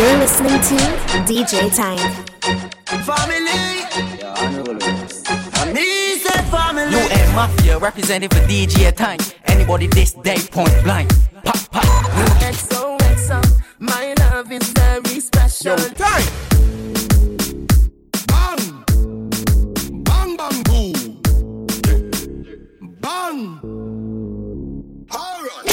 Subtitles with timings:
[0.00, 0.76] You're listening to
[1.28, 2.00] DJ Tank.
[3.04, 3.44] Family.
[5.74, 6.88] Me say family.
[6.88, 9.20] New and Mafia representing for DJ Tank.
[9.44, 11.10] Anybody this day point blank.
[11.44, 11.84] Pop, pop.
[12.40, 13.42] XOXO,
[13.78, 15.76] my love is very special.
[15.76, 16.24] Yo, time.
[18.26, 18.84] Bang.
[20.02, 21.20] Bang, bang, boom.
[23.02, 23.60] Bang.
[25.14, 25.68] Alright.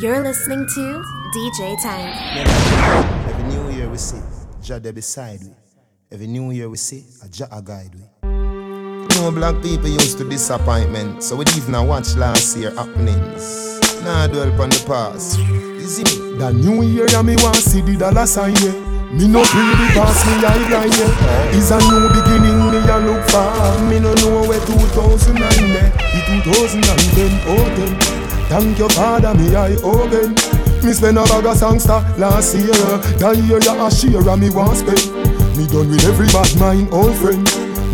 [0.00, 0.80] You're listening to
[1.34, 2.14] DJ Tank.
[3.26, 4.22] Every new year we see
[4.62, 5.50] Jah there beside we.
[6.12, 8.06] Every new year we see a Jah a guide we.
[9.18, 13.82] No black people used to disappointment, so we even a watch last year happenings.
[14.04, 15.40] Nah dwell upon the past.
[15.40, 16.38] You see me?
[16.38, 18.70] The new year yeah, me want see the dollar sign yeah.
[19.10, 21.58] Me no pre the past me I blind yeah.
[21.58, 23.50] It's a new beginning me a look for.
[23.90, 25.90] Me no know where 2009 there.
[25.98, 27.90] The 2010 open.
[28.46, 30.53] Thank your father me I open.
[30.84, 32.68] Me spend a bag of songster last year.
[33.16, 35.08] That year ya a share and me want spend.
[35.56, 37.40] Me done with every bad mind old friend.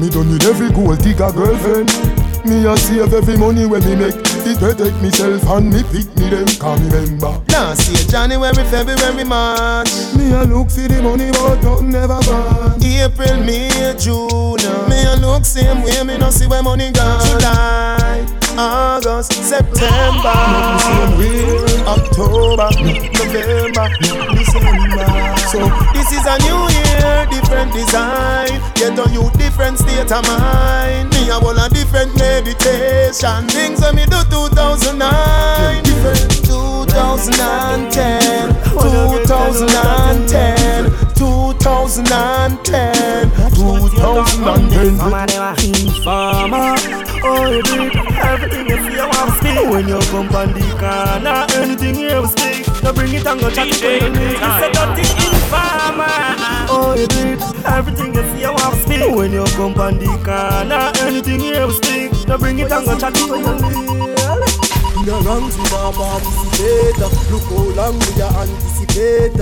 [0.02, 1.86] Me done with every gold digger girlfriend.
[2.44, 4.18] Me a save every money when me make.
[4.42, 7.38] It protect myself and me pick me them can remember.
[7.54, 9.92] Last year January, February, March.
[10.16, 12.82] Me a look for the money but nothing never gone.
[12.82, 14.58] April, May, June.
[14.90, 17.22] Me a look same way, me no see where money gone.
[17.38, 18.26] July,
[18.58, 20.34] August, September,
[21.86, 22.68] October,
[23.14, 23.88] November,
[24.34, 25.06] December.
[25.50, 25.58] So
[25.92, 28.60] this is a new year, different design.
[28.74, 31.10] Get on you different state of mind.
[31.10, 33.46] Me a want a different meditation.
[33.48, 40.90] Things when me do 2009, different 2010, 2010,
[41.60, 44.96] 2010, 2010.
[44.96, 46.72] Mama never informer.
[47.22, 49.60] Oh, you did everything you see, I want to speak.
[49.68, 53.68] When you come on the corner, anything you speak, you bring it and go chat
[53.68, 54.40] it when you need.
[54.40, 56.08] You say dirty informer.
[56.72, 59.14] Oh, you did everything you see, I want to speak.
[59.14, 63.12] When you come on the corner, anything you speak, you bring it and go chat
[63.12, 64.00] it when you need.
[65.00, 66.98] In a ranks we not participate
[67.32, 69.32] Look how long we are anticipate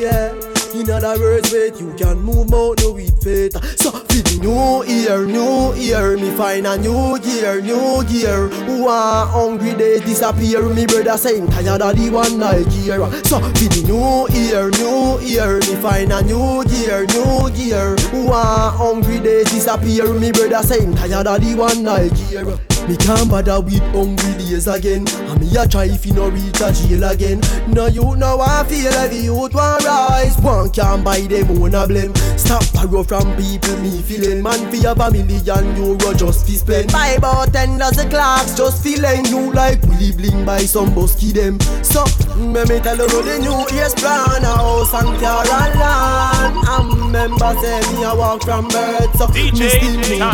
[0.00, 3.52] Yeah in other words, wait, you can move out no with faith.
[3.78, 8.48] So, for the new year, new year, me find a new gear, new gear.
[8.66, 10.62] Who are hungry days disappear?
[10.74, 13.10] Me brother saying tired of the one Nigeria.
[13.24, 17.96] So, for the new year, new year, me find a new gear, new gear.
[18.10, 20.12] Who are hungry days disappear?
[20.14, 22.77] Me brother saying tired of the one Nigeria.
[22.88, 25.06] Me can't bother with hungry days again.
[25.06, 27.42] And me a try if you no reach a jail again.
[27.68, 30.38] No you know I feel like every youth want rise.
[30.38, 32.14] One can't buy them own a blame.
[32.38, 34.42] Stop borrow from people me feeling.
[34.42, 36.90] Man fi have a million euro just fi spend.
[36.90, 41.60] Buy about ten dozen clocks just feeling You like Willie Bling buy some busky them
[41.84, 42.04] So
[42.36, 46.56] me me tell you the new year's plan A house and car and land.
[46.66, 49.14] And member say me a walk from birth.
[49.18, 50.24] So me DJ still need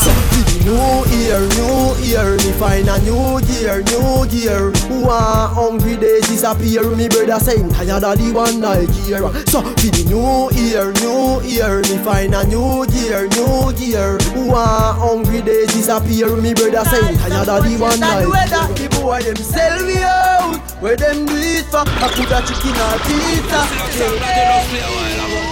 [0.00, 0.33] So the
[0.64, 2.36] new year, new year.
[2.40, 4.72] Me find a new gear, new gear.
[4.88, 6.84] Who are hungry days disappear?
[6.96, 9.30] Me brother saying tired of the one Nigeria.
[9.46, 11.80] So for the new year, new year.
[11.82, 14.18] Me find a new gear, new gear.
[14.34, 16.34] Who are hungry days disappear?
[16.36, 18.68] Me brother saying tired of the one Nigeria.
[18.74, 20.56] The boy them sell me out.
[20.80, 21.84] Where them do it for?
[21.84, 23.60] I put a chicken or pizza.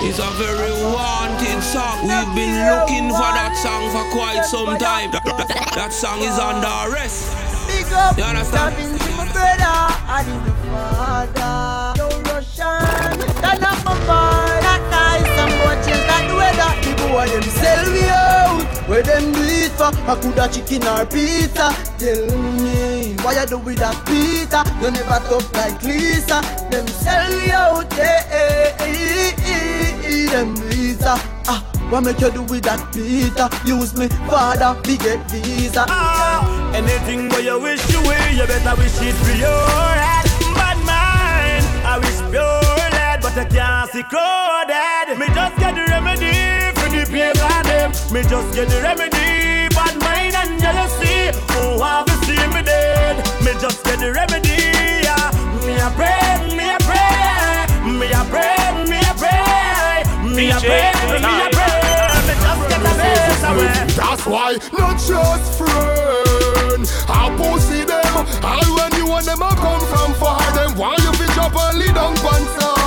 [0.05, 2.03] It's a very wanted song.
[2.03, 5.11] We've been looking for that song for quite some time.
[5.13, 7.33] That, that- that song is under arrest.
[8.19, 8.75] You understand?
[9.17, 11.99] My brother, I the father.
[11.99, 14.53] No Russian, that not my boy.
[14.61, 16.73] That nice, some boy change that weather.
[16.85, 18.89] The boy them sell me out.
[18.89, 19.91] Where them do it for?
[19.95, 21.73] I could a chicken or pizza.
[21.99, 22.27] Tell
[22.61, 24.65] me, why you do with that pizza?
[24.83, 26.41] You never talk like Lisa.
[26.71, 30.55] Them sell me out, yeah, eh, eh, eh, eh, them.
[31.93, 33.53] What make you do with that pizza?
[33.69, 35.85] Use me, father, we get visa.
[35.87, 36.41] Ah,
[36.73, 39.69] anything where you wish you will, you better wish it for your
[40.01, 40.25] head.
[40.57, 42.65] Bad mind, I wish pure
[42.97, 45.21] lead, but I can't see crowded.
[45.21, 46.33] Me just get the remedy
[46.81, 47.93] for the paper them.
[48.09, 51.37] Me just get the remedy, bad mind and jealousy.
[51.61, 53.21] Oh, have you seen me dead?
[53.45, 54.57] Me just get the remedy.
[55.05, 55.29] Yeah.
[55.69, 59.45] Me a pray, me a pray, me a pray, me a pray,
[60.25, 60.89] me a pray,
[61.21, 61.72] me a pray.
[63.03, 63.87] Me just get away.
[63.99, 66.83] That's why not just friend.
[67.09, 68.27] I pussy them.
[68.45, 70.41] All when you want them, I come from far.
[70.55, 72.79] Them why you fi drop and lead on panzer.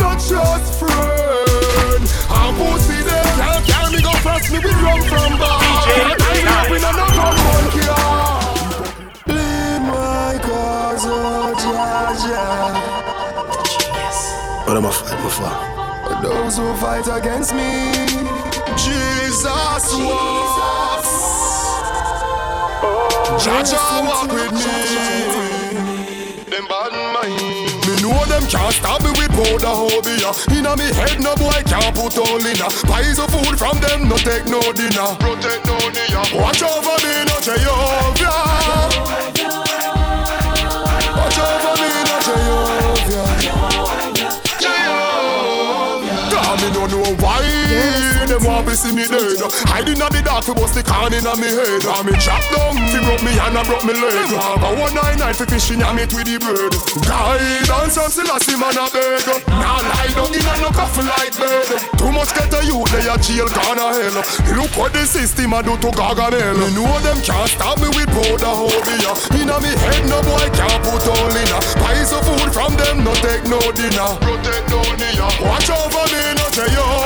[0.00, 2.04] Not just friend.
[2.30, 3.26] I pussy them.
[3.38, 5.60] Can't carry me go fast me we run from bar.
[5.60, 6.70] DJ I ain't Nice.
[6.76, 7.06] in a no
[7.44, 7.84] monkey.
[9.26, 12.72] Bleed my cause, oh Jah Jah.
[14.66, 15.87] What am I fighting for?
[16.22, 17.92] Those who fight against me,
[18.76, 21.14] Jesus walks.
[23.44, 24.60] Jaja walk with me.
[26.50, 27.38] Them bad mind.
[27.86, 30.30] Me know them can't stop me with powder oh, hobia.
[30.56, 32.68] Inna me head, no boy can't put all in a.
[32.86, 35.14] Pies of food from them, no take no dinner.
[35.20, 36.24] Protect no dinner.
[36.34, 39.67] Watch over me, no Jehovah.
[48.38, 49.38] Them want to see me dead.
[49.66, 51.82] Hiding at the dark for bust the can in me head.
[51.82, 54.30] And me chop down, fi broke me hand and broke me leg.
[54.30, 56.74] Go one night fi fishing and meat with the bird.
[57.02, 59.26] Guidance and Selassie man a beg.
[59.50, 61.66] Now lie down in a no coffin like bed.
[61.98, 64.18] Too much get a youth they a jail gone a hell.
[64.54, 66.58] Look what the system a do to Gargamel.
[66.58, 69.12] Me know them can't stop me with powder hobia.
[69.34, 71.58] Inna me head no boy can't put all in a.
[71.82, 74.10] Pies of food from them no take no dinner.
[74.22, 75.30] Protect no dinner.
[75.42, 76.97] Watch over me no Jehovah.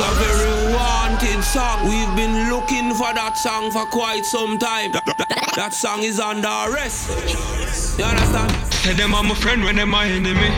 [0.00, 1.88] A, very wanted song.
[1.88, 4.92] We've been looking for that song for quite some time.
[4.92, 5.26] That, that-
[5.56, 7.10] that song is under arrest.
[7.98, 8.50] You understand?
[8.72, 10.48] Say them are my friend when them my enemy.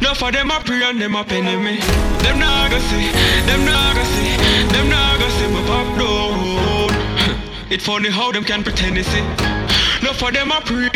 [0.00, 1.78] No for them I pray and them a penny me.
[2.22, 3.10] Them nah go see,
[3.46, 4.36] them nah go see,
[4.72, 6.90] them nah go see me pop down.
[7.70, 9.20] It funny how them can pretend they see.
[10.02, 10.88] No for them I pray,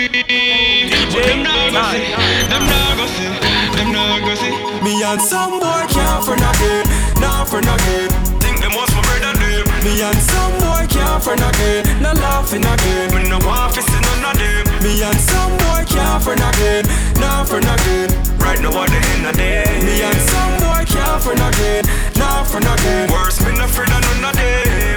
[1.12, 2.06] but them nah go see,
[2.49, 3.31] them nah go see,
[3.76, 4.55] them nah go see.
[4.84, 8.11] Me and some boy can't friend again, not friend again.
[8.41, 9.67] Think them was my brother them.
[9.85, 13.15] Me and some boy can't friend again, not laughing again.
[13.15, 14.83] Me no want to none of them.
[14.83, 16.85] Me and some boy can't friend again,
[17.21, 18.11] not friend again.
[18.39, 19.65] Right now what the end of day.
[19.85, 21.85] Me and some boy can't friend again,
[22.17, 23.11] not friend again.
[23.11, 24.95] Worse, me no of none of them.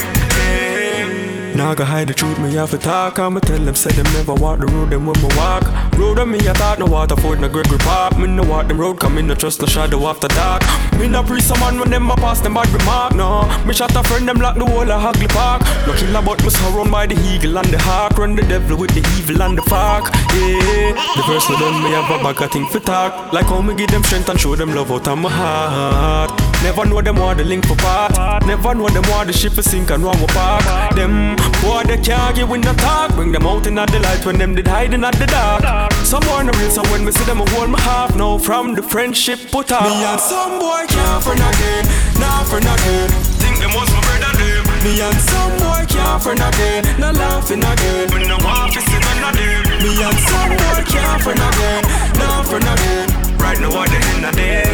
[1.59, 1.67] Them.
[1.67, 3.19] Now go hide the truth, me have to talk.
[3.19, 5.63] I'ma tell them, say them never walk the road, them when me walk.
[5.97, 8.17] Road on me, I thought no Waterford, no Gregory Park.
[8.17, 10.63] Me no walk them road, come in, no trust, no shadow after dark.
[10.97, 13.47] Me no pre someone when them a pass them bad remark, no.
[13.65, 15.61] Me shot a friend, them lock the whole of Hagley Park.
[15.85, 18.17] No killer but me surround by the eagle and the hawk.
[18.17, 20.93] Run the devil with the evil and the fuck, yeah.
[21.15, 23.33] The verse no done, me have a bag of thing for talk.
[23.33, 26.85] Like how me give them strength and show them love out of my heart Never
[26.85, 28.45] know them want the link for part.
[28.45, 30.63] Never know them want the ship for sink and with park
[30.93, 33.15] Them boy they can't get with no talk.
[33.15, 35.93] Bring them out in the light when them did hiding at the dark.
[36.03, 38.75] Some more no real so when me see them I hold my half now From
[38.75, 41.83] the friendship put off Me and some boy can't friend again.
[42.19, 43.09] Not friend again.
[43.39, 44.63] Think them was my brother them.
[44.83, 46.83] Me and some boy can't friend again.
[46.99, 48.11] Not laughing again.
[48.11, 49.63] Me no want to see none of them.
[49.79, 51.83] Me and some boy can't friend again.
[52.19, 53.07] Not friend again.
[53.39, 54.68] Right now what the end of day.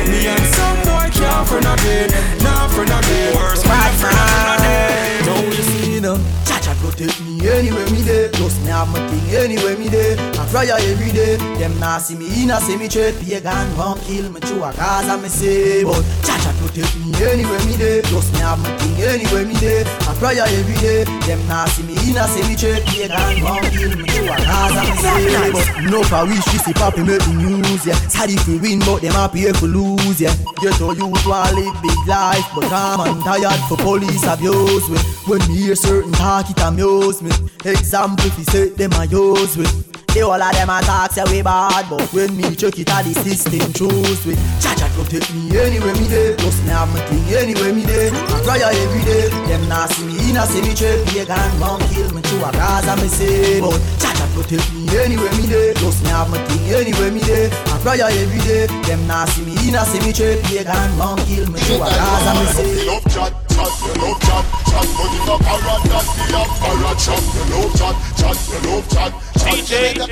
[10.72, 11.38] I fry every day.
[11.60, 13.14] Them nah see me in a cemetery.
[13.22, 14.72] Pagan won't kill me through a
[15.10, 15.84] I me say.
[15.84, 18.02] But Chacha protect me anywhere me dey.
[18.04, 19.82] Plus me have my thing anywhere me dey.
[19.82, 21.04] I fry every day.
[21.28, 22.82] Them nah see me in a cemetery.
[22.86, 25.52] Pagan won't kill me through a I me say.
[25.52, 27.96] But no for wish she see papi make the news yeah.
[28.10, 30.34] Sad if we win but them happy if we lose yeah.
[30.62, 34.98] Get all you want live big life but I'm tired for police abuse we.
[35.30, 37.32] When me hear certain talk it amuse me.
[37.66, 39.66] Example if you say them a use we.
[40.15, 43.03] The whole of them a talk say we bad But when me check it out
[43.03, 44.36] the system choose we.
[44.63, 48.39] Cha-cha protect me anywhere me dey Plus me have my thing anywhere me dey I
[48.48, 49.27] cry every day.
[49.51, 53.07] Them nah see me in a cemetery Pagan won't kill me through a I me
[53.12, 57.19] say But cha-cha protect me anywhere me dey Plus me have my thing anywhere me
[57.19, 58.67] dey I cry every day.
[58.88, 62.34] Them nah see me in a cemetery Pagan won't kill me through a cause I
[62.38, 66.24] me say love chat, chat, you love chat, chat, but if a parrot that be
[66.29, 69.53] a parrot chat, you love chat, chat, you love chat, chat.
[69.55, 70.05] DJ You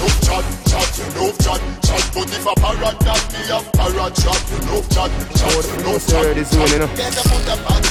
[0.00, 4.12] love chat, chat, you love chat, chat, but if a parrot that be a parrot
[4.16, 6.24] chat, you love chat, chat, you love chat.
[6.34, 6.88] this one, you know.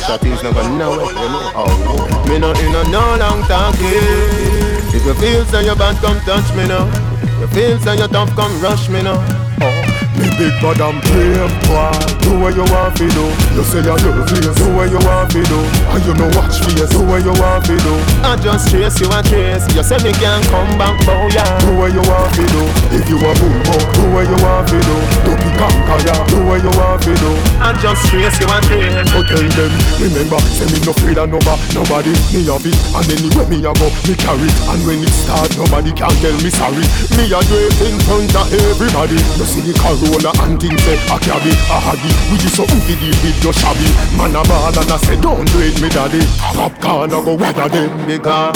[0.07, 1.51] That is never know it, you know.
[1.55, 4.82] Oh, me no in a no long talking.
[4.95, 6.87] If you feel so your bad, come touch me now.
[7.23, 9.17] If You feel so your tough, come rush me now.
[9.61, 11.91] Oh, me big bad and brave boy.
[12.23, 13.25] Do what you want to do.
[13.55, 15.59] You say you love me, do what you want to do.
[15.91, 17.93] And you know watch me, do what you want to do.
[18.23, 19.65] I just chase you and chase.
[19.75, 21.45] You say me can't come back, oh, bow ya.
[21.61, 22.63] Do what you want to do.
[22.95, 24.95] If you a boom boom, do what you want to do.
[25.25, 26.15] Don't be conquer ya.
[26.29, 27.31] Do what you want to do.
[27.59, 29.09] I just chase you and chase.
[29.11, 31.63] But tell them, remember, say me no afraid of nobody.
[31.73, 32.77] Nobody, me have it.
[32.93, 34.57] And anywhere me a go, me carry it.
[34.69, 36.85] And when it start, nobody can tell me sorry.
[37.17, 39.17] Me a do it in front of everybody.
[39.39, 42.11] You see the car Corolla and things say a cabby, a haggy.
[42.27, 43.87] We just so to deal with your shabby.
[44.19, 46.19] Man a ball and I say don't do it, me daddy.
[46.59, 48.51] Popcorn I go weather them because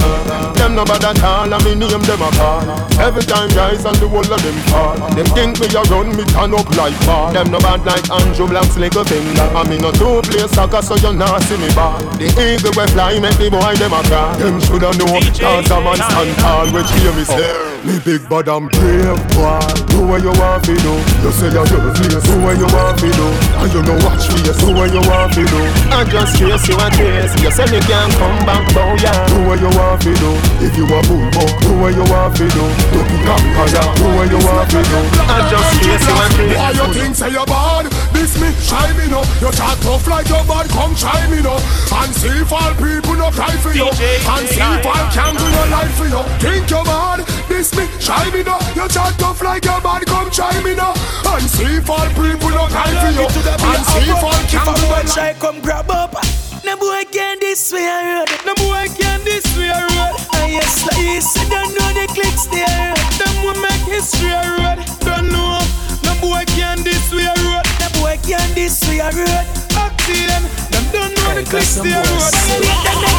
[0.59, 1.47] them no bad at all.
[1.47, 2.67] And me name them a call.
[2.99, 4.99] Every time rise and the whole of them fall.
[5.15, 7.31] Them think me a run me turn up like bar.
[7.31, 9.47] Them no bad like Andrew Black's little finger.
[9.47, 11.95] And me no two play soccer so you not see me ball.
[12.19, 14.35] The eagle we fly make the boy them a cry.
[14.35, 16.67] Them shoulda know cause a man stand tall.
[16.75, 17.76] Which hear me say.
[17.87, 19.63] Me big bad and brave boy.
[19.87, 20.93] Do what you want to do.
[21.23, 22.19] You say you're your place.
[22.27, 23.27] Do what you want to do.
[23.63, 24.59] And you know watch face.
[24.59, 25.61] Do what you want to do.
[25.95, 27.31] I just face you a case.
[27.39, 29.15] You say me can't come back, bow yeah.
[29.31, 30.35] Do what you want to do.
[30.59, 32.63] If you a bull buck, do what you want to do.
[32.91, 33.87] Do the vampire.
[33.95, 34.99] Do what you want to do.
[35.31, 36.59] I just face you a case.
[36.59, 37.87] Why you think say you're bad?
[38.17, 39.21] This me try me no.
[39.37, 40.65] You talk tough like your bad.
[40.73, 41.53] Come try me no.
[41.93, 43.85] And see if all people no cry for you.
[43.85, 46.25] And see if all can do your life for you.
[46.41, 47.21] Think you're bad?
[47.45, 48.57] This me try me no.
[48.73, 50.01] You talk tough like your bad.
[50.09, 50.97] Come try me no.
[51.29, 53.29] And see if all people no cry for you.
[53.29, 55.13] And see if all can do your life.
[55.13, 56.17] try come grab up.
[56.65, 58.29] No boy can this way a road.
[58.49, 60.17] No boy can this way a road.
[60.33, 62.97] And ah, yes, like yes, don't know the clicks there.
[63.21, 64.81] Them will make history a road.
[65.05, 65.61] Don't know.
[66.01, 67.66] No boy can this way a road.
[68.07, 69.66] Boy can this way a road.
[69.77, 70.45] Accident.
[70.73, 71.43] Them don't know the
[71.83, 72.33] there road.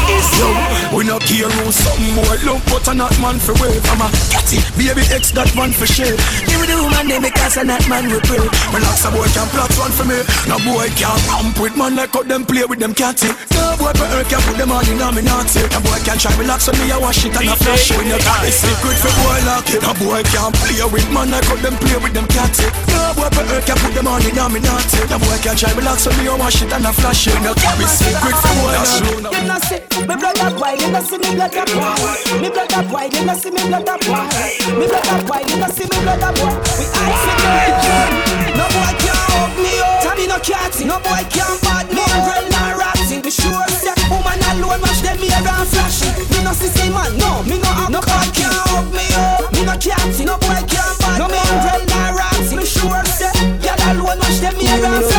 [0.09, 0.79] History.
[0.89, 4.09] We no care who something more love, but a not man for way from a
[4.49, 4.65] it.
[4.73, 6.17] Baby X that one for share.
[6.49, 8.41] Give me the woman name because a not man we pray.
[8.73, 10.17] Relax a boy can plot one for me.
[10.49, 13.37] No boy can ramp with man like how them play with them cat it.
[13.53, 15.61] No boy for her can put them on in a me naughty.
[15.69, 17.97] No boy can try relax on me I wash it and I flash it.
[18.01, 19.85] When you got the secret for boy lock it.
[19.85, 22.73] No boy can play with man like how them play with them cat it.
[22.89, 25.05] No boy for her can put them on in a me naughty.
[25.05, 27.33] No boy can try relax on me I wash it and I flash it.
[27.33, 29.37] When you got the secret for boy lock it.
[29.37, 29.79] You know see
[30.09, 32.41] me blood up wide, you know see me blood up wide.
[32.41, 34.33] Me blood up wide, you know see me blood up wide.
[34.73, 36.57] Me blood up wide, you know see me blood up wide.
[36.81, 38.09] We ice it up.
[38.57, 39.85] No boy can hug me oh.
[39.85, 40.01] up.
[40.01, 42.01] Tabby no catty, no boy can bad me.
[42.01, 46.17] Girl na ratty, we sure say woman alone watch them here and flashing.
[46.33, 49.53] Me no see say man, no, me no have no boy can hug me up.
[49.53, 51.37] Me no catty, no boy can bad me.
[51.37, 53.29] No girl na ratty, we sure say
[53.61, 55.18] girl alone watch them here and flashing.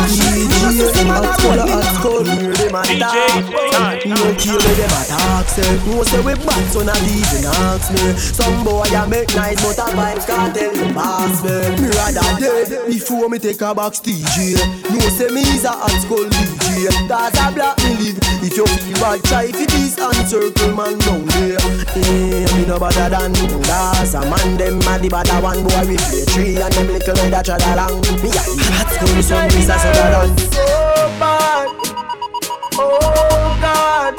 [2.71, 4.91] no No kill with them.
[4.91, 8.13] Attack say No say we bad so not even ask me.
[8.15, 11.51] Some boy a make nice but a vibes can't tell the boss me.
[11.81, 14.55] Me rather dead before me take a box DJ
[14.89, 18.19] No say me is a hot school DJ Cause a black me live.
[18.43, 21.59] If you feel bad try fi this and circle man down there.
[21.95, 24.57] Yeah, me no better than Cause a man.
[24.57, 27.63] Them mad the better one boy we play three And them little head a trot
[27.71, 28.43] along Me a
[28.75, 30.65] hot school son is a Sutherland So
[31.19, 31.70] bad
[32.81, 34.17] Oh God.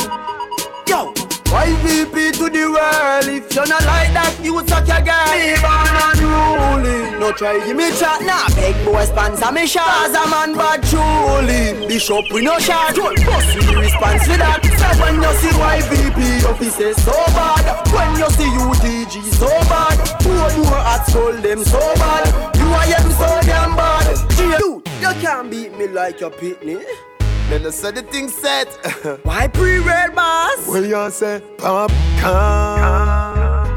[0.88, 1.12] Yo,
[1.50, 3.26] YVP to the world.
[3.26, 5.26] If you're not like that, you suck your girl.
[5.35, 7.19] Me born unruly.
[7.19, 8.47] No try give me chat now.
[8.47, 10.11] Nah, big boy sponsor me shot.
[10.11, 11.87] As a man bad truly.
[11.87, 12.95] Bishop we no shot.
[12.95, 14.62] Don't bust with the response to that.
[14.62, 17.66] So when you see YVP officers so bad.
[17.95, 19.99] When you see UTG so bad.
[20.23, 22.26] Who more at school them so bad.
[22.57, 24.07] You are them so damn bad.
[24.37, 26.83] Dude, you can't beat me like your pitney.
[27.52, 28.66] Then I said the thing set.
[29.25, 30.66] Why pre-red boss?
[30.66, 31.90] Well, you say, Pop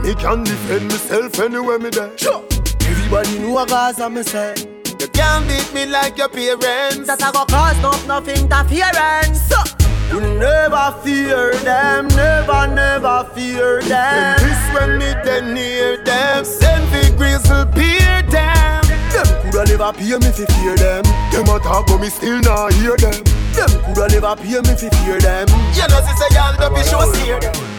[0.02, 2.42] Me can defend myself anywhere me there Sure
[2.88, 3.66] Everybody know a
[4.00, 4.56] of me say
[5.02, 7.06] You can't beat me like your parents.
[7.08, 9.60] That I go cause no nothing interference so,
[10.08, 16.46] You never fear them Never, never fear And them this when me then near them.
[16.46, 18.88] Send the grizzle peer them.
[19.12, 21.04] Them coulda never pay me fi fear them
[21.34, 24.90] Them a talk but me still not hear them Them coulda never pay me fi
[25.00, 27.76] fear them You know, sister, y'all don't be sure see them.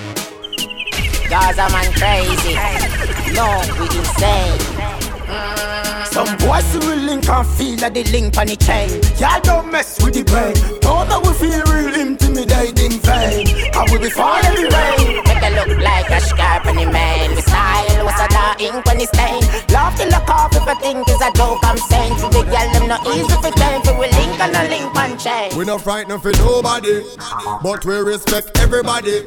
[1.29, 2.55] Gaza man crazy.
[3.35, 4.77] No, we insane.
[6.07, 8.89] Some boys see we link and feel like the link on the chain.
[9.21, 10.55] Y'all don't mess with the brain.
[10.81, 13.45] Don't know we feel real intimidating vain.
[13.75, 15.21] And we be falling the rain.
[15.29, 17.35] Make it look like a scarp on the man.
[17.35, 19.43] We style was a dark ink when it's stain.
[19.75, 22.17] Love to look off if I think it's a joke I'm saying.
[22.23, 23.83] To the girl, them not easy for claim.
[24.47, 25.59] For we link and a link on chain.
[25.59, 27.03] We no frightened for nobody,
[27.63, 29.27] but we respect everybody,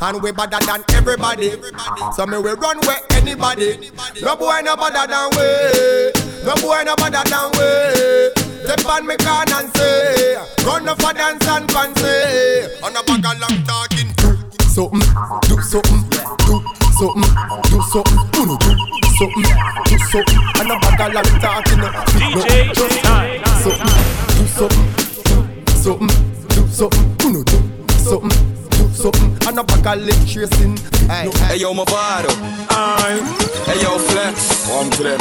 [0.00, 1.50] and we better than everybody.
[2.14, 3.90] So me we run with anybody.
[4.22, 6.12] No boy no better than we.
[6.44, 8.48] No boy no better than we.
[8.64, 10.36] Step on me can and say,
[10.66, 12.82] run up for dance and fancy.
[12.82, 14.12] On a bag of long talking.
[14.18, 15.00] Do something,
[15.48, 16.02] do something,
[16.44, 16.60] do
[16.98, 17.28] something,
[17.70, 18.18] do something.
[18.36, 19.46] Uno do something,
[19.86, 20.38] do something.
[20.58, 21.80] On a bag of long talking.
[22.18, 24.27] DJ do Time.
[24.58, 24.84] Something,
[25.64, 26.08] do something,
[26.48, 27.16] do something, do something.
[27.26, 27.58] Uno do
[28.02, 28.30] something,
[28.70, 29.30] do something.
[29.46, 30.76] On a bag of leg tracing.
[31.06, 32.30] Hey, hey, yo, Movado.
[33.66, 34.66] Hey, yo, Flex.
[34.66, 35.20] Come to them.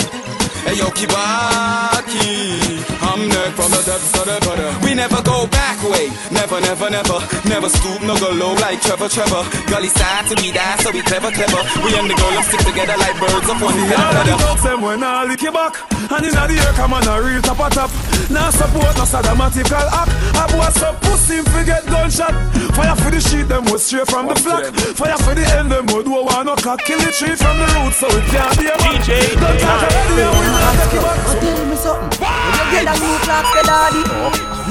[0.66, 2.97] Hey yo, Kibaki.
[3.18, 4.70] I'm neck from the depths of the gutter.
[4.86, 6.14] We never go back way.
[6.30, 7.18] Never, never, never.
[7.50, 9.42] Never stoop, no go low like Trevor, Trevor.
[9.66, 11.62] Gully side to be that, so we clever, clever.
[11.82, 14.22] We and the girl them stick together like birds of one feather.
[14.22, 15.74] the dogs them when I lick you back
[16.14, 17.90] And in the air come on a real top a top
[18.30, 22.38] Now support no sadomatical act A boy so pussy fi get gunshot
[22.78, 25.86] Fire for the sheet them was straight from the flock Fire for the end them
[25.90, 28.54] would oh, do one no cock Kill the tree from the root so it can't
[28.62, 29.02] be a man
[29.42, 33.07] Don't talk about the we not take you back tell me something.
[33.08, 34.04] When you get a new clock, the daddy.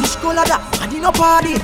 [0.00, 0.60] Which color that?
[0.82, 1.56] And a party.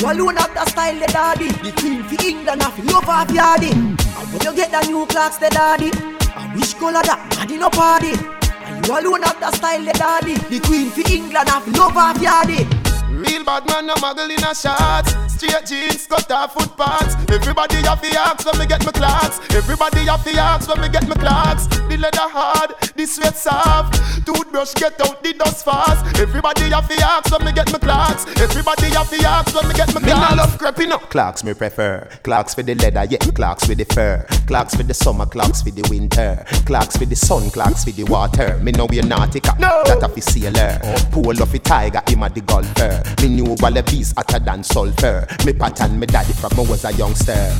[0.00, 1.48] You alone have the style, the daddy.
[1.60, 3.72] The queen for England, have love of yardy.
[3.72, 3.98] And
[4.32, 5.90] when you get the new clocks, the daddy.
[6.56, 7.20] Which color that?
[7.40, 8.16] And a party.
[8.88, 10.34] You alone have the style, the daddy.
[10.48, 12.64] The queen for England, have love of yardy.
[13.12, 15.12] Real bad man, no muggle in a shots.
[15.28, 17.16] Straight jeans, cut off footpaths.
[17.28, 19.40] Everybody have the axe when me get my clocks.
[19.54, 21.68] Everybody have the axe when me get my clocks.
[21.98, 23.98] The leather hard, the sweat soft.
[24.24, 26.06] Toothbrush get out the dust fast.
[26.20, 28.24] Everybody have the axe when me get my clocks.
[28.40, 30.36] Everybody have the axe when me get my Me clocks.
[30.36, 31.10] nah love creeping up.
[31.10, 32.08] Clocks me prefer.
[32.22, 33.18] Clocks for the leather, yeah.
[33.34, 34.24] Clocks for the fur.
[34.46, 36.44] Clocks for the summer, clocks for the winter.
[36.66, 38.56] Clocks for the sun, clocks for the water.
[38.58, 39.58] Me know we're nautica.
[39.58, 39.82] No.
[39.82, 40.78] That of a sailor.
[41.10, 43.02] Pool of a tiger, him a the golfer.
[43.22, 45.26] Me knew wallabies hotter than sulfur.
[45.44, 47.56] Me pattern me daddy from I was a youngster.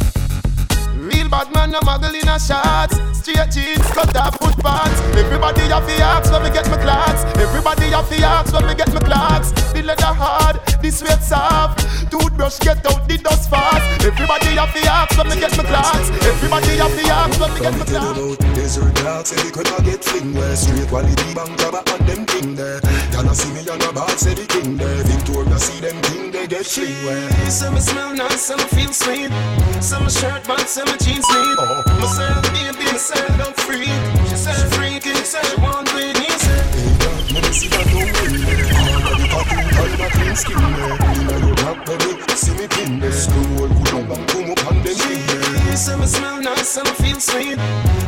[0.97, 2.97] Real bad man, no muggle in a shots.
[3.19, 5.01] Straight jeans, cut off footpaths.
[5.17, 7.25] Everybody have the axe when me get my clocks.
[7.37, 9.53] Everybody have the axe when me get my clocks.
[9.73, 11.85] The leather hard, the sweat soft.
[12.11, 14.05] Toothbrush get out the dust fast.
[14.05, 16.11] Everybody have the axe when me get my clocks.
[16.25, 18.37] Everybody have the axe when me get my clocks.
[18.55, 22.55] Desert dogs, say we coulda get fling where Straight quality bank grabber and them thing
[22.55, 22.81] there
[23.25, 26.47] Y'all see me on a ball, say the king there Victoria see them king, they
[26.47, 29.31] get fling where Some me smell nice, some me feel sweet.
[29.83, 31.59] Some me shirt but some me jeans neat.
[31.99, 33.91] Myself, baby, myself, I'm free.
[34.29, 36.15] She said freaky, said she want me.
[36.39, 36.65] Said
[37.35, 40.63] Let me see that don't win there All of the tattoo, all the clean skin
[40.79, 44.97] there Inna your back, baby, see me pin there on bang, come up and them
[45.67, 47.59] there Some me smell nice, some me feel sweet.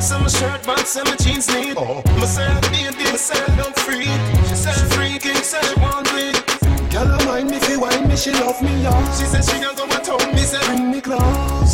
[0.00, 1.74] Some me shirt but some me jeans neat.
[1.76, 2.02] Oh.
[2.18, 4.06] Myself, baby, myself, I'm free.
[4.48, 6.38] She said freaky, said she want with
[6.90, 9.70] Girl, I mind me fi wine me, she love me, yeah She said she go
[9.70, 11.22] and told me, said Bring me close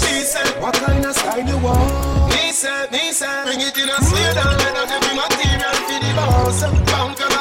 [0.01, 2.35] She said What kind of style you want?
[2.37, 5.99] Me said, me said Bring it in a slow down Let her every material for
[6.05, 6.61] the boss
[6.92, 7.36] Pound come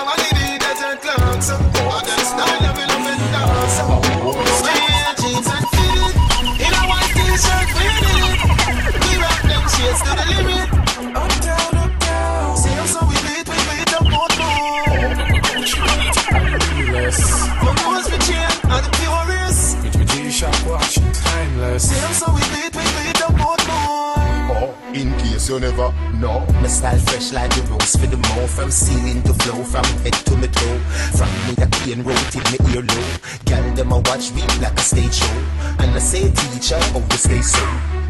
[10.04, 10.68] them to the limit.
[11.16, 12.58] Up down, up down.
[12.58, 14.36] See how so we do we do it up both
[17.64, 21.90] My nose we chain and the purest With me G-Shock watch, timeless.
[21.90, 22.80] See how so we do we do
[23.10, 23.66] it up both
[24.48, 26.46] Oh, in case you never know.
[26.62, 30.14] My style fresh like the rose for the mouth From ceiling to flow, from head
[30.14, 30.80] to my toe.
[31.18, 33.06] From me that cane road till me ear low.
[33.46, 35.38] Girl them a watch me like a stage show.
[35.80, 37.95] And I say teacher, you stay so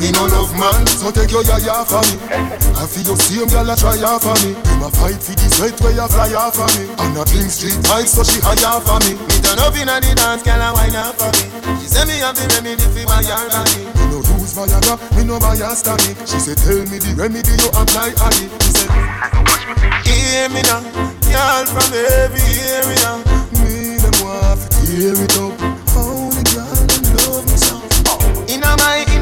[0.00, 2.18] Me no love man, so take your yaya for me.
[2.76, 4.52] I feel you same girl that try off for me.
[4.52, 6.90] Them a fight for the right where you fly off for me.
[6.98, 9.16] And a clean street tight so she high off for me.
[9.30, 11.44] Me turn up inna the dance, girl a wine up for me.
[11.80, 13.86] She say me have the remedy for my yard body.
[13.94, 17.50] Me no use Viagra, me no buy a stomach She said tell me the remedy
[17.58, 18.90] you apply on it She said
[20.06, 20.82] Hear me now,
[21.24, 23.18] girl from every area.
[23.58, 25.73] Me them want to tear it up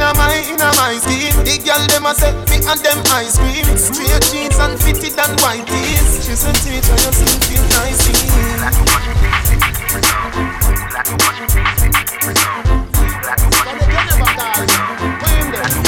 [0.03, 1.31] Inna my, inna my, scheme.
[1.47, 3.63] The girl dem a say me and them ice cream.
[3.79, 6.27] Straight jeans and fitted and white tees.
[6.27, 8.03] She said teacher you still feel nice.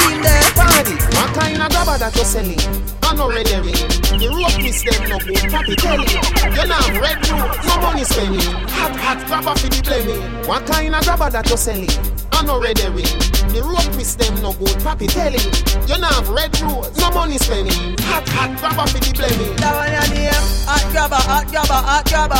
[0.07, 0.95] In there, party.
[1.11, 2.84] What kind of grabber that you selling?
[3.05, 3.77] I no red herring.
[4.17, 5.37] The rope miss them no good.
[5.53, 6.19] Papi tell you.
[6.57, 8.41] You know red root, no money spending.
[8.73, 10.21] Hot hot grabber for the blaming.
[10.47, 11.89] What kind of grabber that you selling?
[12.31, 13.05] I no red herring.
[13.53, 14.75] The rope miss them no good.
[14.81, 15.45] Papi tell him,
[15.87, 17.95] you not have red rose, no money spending.
[18.09, 19.55] Hot hot grabber for the blaming.
[19.61, 20.45] That one your name.
[20.65, 22.35] Hot grabber, hot grabber, hot grabber,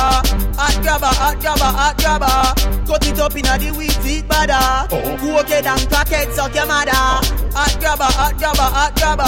[0.58, 2.36] hot grabber, hot grabber, hot grabber.
[2.86, 4.90] Cut it up inna the wheat seed bada.
[4.90, 6.92] Go get and packet suck your mother.
[7.56, 9.24] Hot grabber, hot grabber, hot grabber,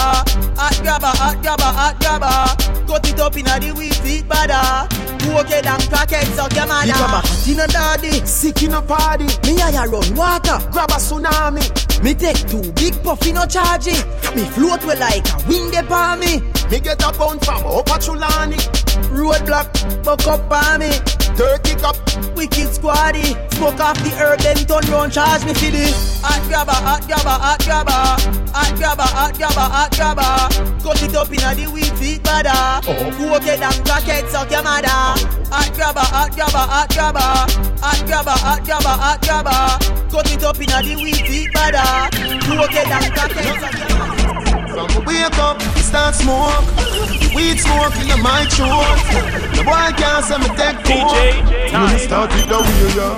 [0.60, 2.88] hot grabber, hot grabber, hot grabber.
[2.88, 4.88] Cut it up inna the wheat bada.
[5.20, 6.88] Go get and packet suck your mother.
[6.88, 8.26] The grabber hot inna daddy.
[8.26, 9.28] Sick in a party.
[9.44, 10.58] Me a ya run water.
[10.72, 11.63] Grab a tsunami.
[12.04, 14.06] Me take two big puffy no charge it.
[14.36, 16.40] Me float well like a wind upon me.
[16.72, 18.60] Me get a pound from Upper Chulani.
[19.12, 20.92] Roadblock, buck up on me.
[21.38, 21.95] Turkey cup,
[22.36, 23.38] wicked squaddy.
[23.54, 25.86] Smoke off the herb, then turn round, charge me for the
[26.26, 27.91] hot grabber, hot grabber, hot grabber,
[28.52, 30.82] hot grabber, hot grabber, hot grabber.
[30.82, 32.82] Cut it up inna the wheat feet bada.
[32.88, 33.12] Oh.
[33.17, 34.89] Go get them crackheads suck your mother.
[34.89, 40.10] Hot grabber, hot grabber, hot grabber, hot grabber, hot grabber, hot grabber.
[40.10, 42.10] Cut it up inna the wheat feet bada.
[42.50, 44.16] Go get them crackheads suck your mother.
[44.78, 46.63] From a wake up, start smoke.
[47.34, 49.02] Weed smoke in my throat.
[49.58, 50.78] The boy can't say me take
[51.74, 53.16] When me start it the way ya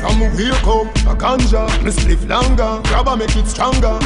[0.00, 1.68] From a wake up, a ganja.
[1.84, 3.96] Me spliff longer, grab a make it stronger.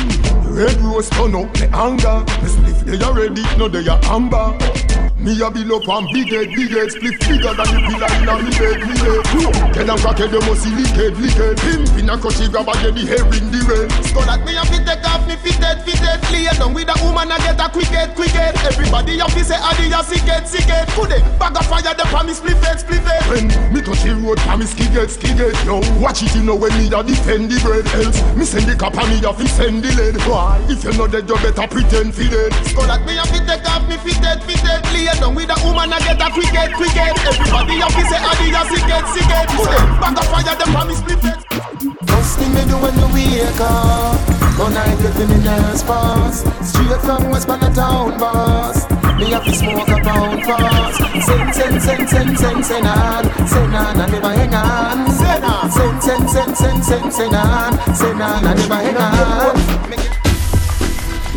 [0.45, 2.21] The red rose turn up me anger.
[2.43, 6.49] Me spliff they already, no they are amber me a build up one big head,
[6.57, 9.99] big head Split bigger than the pillar in a me bed, me head Tell them
[10.03, 11.57] crackhead, you must see lick head, lick head.
[11.61, 13.89] Pimp in a crutchy grab a get the hair in the red.
[14.09, 17.31] Skull at me a fit take off me fitted, fitted Lay down with a woman
[17.31, 18.57] a get a quick head, quick head.
[18.65, 20.89] Everybody a fi say ah, adi a sick head, sick head.
[20.97, 23.23] Could they bag of fire, they promise split head, split head.
[23.29, 26.89] When me touch the road, promise skigget, skigget Yo, watch it you know when me
[26.89, 27.87] a defend the bread.
[28.01, 30.17] Else, me send the cop and me a fi send the lead.
[30.25, 30.59] Why?
[30.71, 32.53] If you know dead, you better pretend fi dead.
[32.71, 35.91] Skull at me a fit take off me fitted, fitted Lay down with a woman
[35.91, 39.67] get a quick head Everybody a fi say adi a sick head, sick head Could
[39.67, 41.41] they bag of fire, promise split head
[41.81, 44.21] First thing me do when me wake up.
[44.59, 46.47] One night get me nerves fast.
[46.63, 48.89] Straight from West Town boss.
[49.19, 50.99] Me have to smoke a pound fast.
[51.27, 53.25] Send, send, send, send, send, send on.
[53.49, 55.11] Send on and never hang on.
[55.13, 55.71] Send on.
[55.71, 57.95] Send, send, send, send, send, send on.
[57.95, 59.57] Send on and never hang on.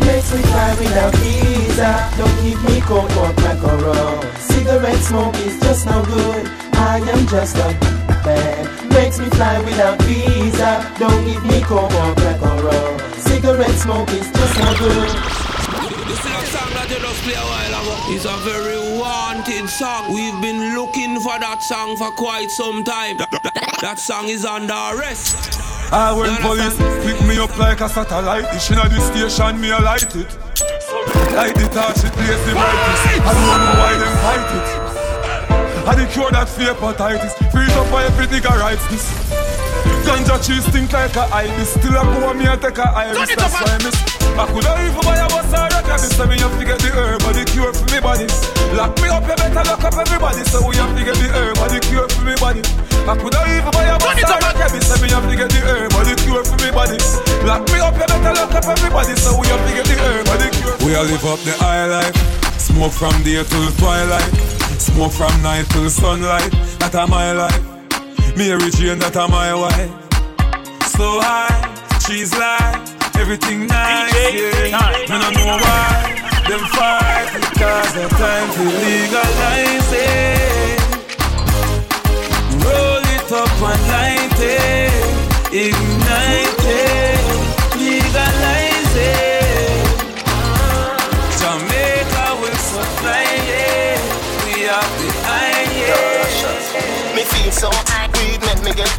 [0.00, 1.14] Makes me fly without
[1.74, 6.46] visa Don't give me coke or crack or roll Cigarette smoke is just no good
[6.74, 7.74] I am just a
[8.24, 13.70] bad Makes me fly without visa Don't give me coke or crack or roll Cigarette
[13.78, 15.08] smoke is just no good
[16.08, 17.94] This is a song that you just play a while ago.
[18.14, 20.12] It's a very wanted song.
[20.12, 23.16] We've been looking for that song for quite some time.
[23.18, 25.60] That, that- that song is under arrest.
[25.92, 29.78] I when police pick me up like a satellite dish inna the station, me a
[29.78, 30.38] light it.
[31.32, 33.24] Light the torch, it place the brightest.
[33.24, 34.68] I don't know why them fight it.
[35.88, 37.32] I the cure that fear hepatitis.
[37.52, 39.08] Free up for every nigga writes this.
[40.04, 41.74] Ganja cheese stink like a ibis.
[41.74, 43.34] Still a go me and take a iris.
[43.36, 43.96] That's why I miss.
[44.36, 46.16] I coulda even buy a bus or a cannabis.
[46.16, 48.53] So me have to get the herb or the cure for me body.
[48.74, 50.42] Lock me up, you better lock up everybody.
[50.50, 52.58] So we have to get the herb or the cure for me body.
[53.06, 54.82] I coulda even buy a bus or a cannabis.
[54.90, 56.98] So me have to get the herb or the cure for me body.
[57.46, 59.14] Lock me up, you better lock up everybody.
[59.14, 60.74] So we have to get the herb or the cure.
[60.82, 62.18] We all live up the high life.
[62.58, 64.34] Smoke from day till twilight.
[64.82, 66.50] Smoke from night till sunlight.
[66.82, 67.62] That a my life.
[68.34, 69.86] Mary Jane, that a my wife.
[70.98, 71.62] So high,
[72.02, 72.82] she's like
[73.22, 74.10] everything nice.
[74.34, 75.06] yeah.
[75.06, 80.80] Me no know why them fight because the time to legalize it.
[82.64, 84.92] Roll it up and light it,
[85.50, 87.24] ignite it,
[87.80, 89.86] legalize it.
[91.40, 94.00] Jamaica will supply it.
[94.44, 95.64] We have the iron.
[97.16, 97.70] Me feel so
[98.18, 98.90] weed make me get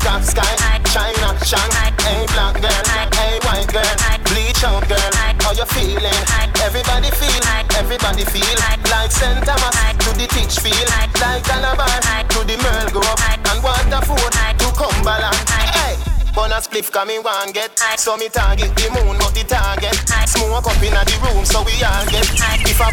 [0.00, 0.44] top sky
[0.92, 1.70] China, Shang,
[2.00, 2.84] hey black girl,
[3.18, 6.20] hey white girl Bleach out girl, how you feeling?
[6.60, 7.44] Everybody feel,
[7.80, 8.56] everybody feel
[8.92, 9.40] Like St.
[9.44, 11.12] Thomas to the teach feel Like
[11.48, 15.96] Calabar to the Merle Grove And Waterford to Cumberland Hey!
[16.36, 19.96] Bun a spliff cause me want get So me target the moon not the target
[20.28, 22.28] Smoke up inna the room so we all get
[22.68, 22.92] If I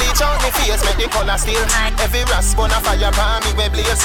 [0.00, 1.60] bleach out me face make the color still
[2.00, 4.02] Every rasp on a fire pan me we blaze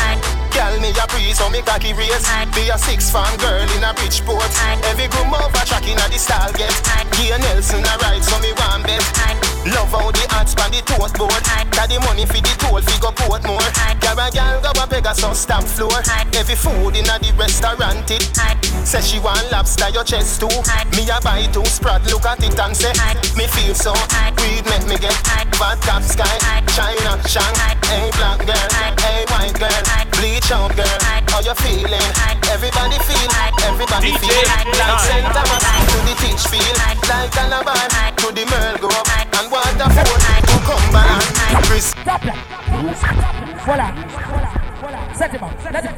[0.52, 3.94] Girl me a breeze so me cocky raise Be a six fan girl in a
[3.96, 4.52] Bridgeport
[4.92, 6.76] Every groom over track inna the stall get.
[7.16, 11.18] Gia Nelson a ride so me want bet Love how the hats pan the toast
[11.18, 11.42] board
[11.74, 13.66] Got the money for the toll fi go Portmore
[13.98, 16.06] Girl a girl go a Pegasus stamp floor.
[16.38, 18.30] Every food inna the restaurant it
[18.86, 20.54] Say she want lobster your chest too.
[20.94, 22.94] Me a buy two sprat look at it and say
[23.34, 23.94] Me feel so
[24.38, 25.18] weed make me get
[25.58, 26.30] Bad top sky.
[26.78, 27.56] China Shang
[27.90, 28.70] Hey black girl
[29.02, 29.82] Hey white girl
[30.14, 30.98] Bleach out girl.
[31.34, 32.10] How you feeling?
[32.54, 33.30] Everybody feel
[33.66, 34.46] Everybody sunny feel.
[34.78, 35.26] Like St.
[35.34, 37.00] Thomas to the teach feel Like
[37.32, 37.88] Calabar
[38.20, 39.08] to the Merle go up
[39.40, 40.12] And Waterford
[40.52, 41.96] to Cumberland Chris
[43.66, 43.90] Voilà.
[45.16, 45.72] Set him up.
[45.72, 45.96] Let him.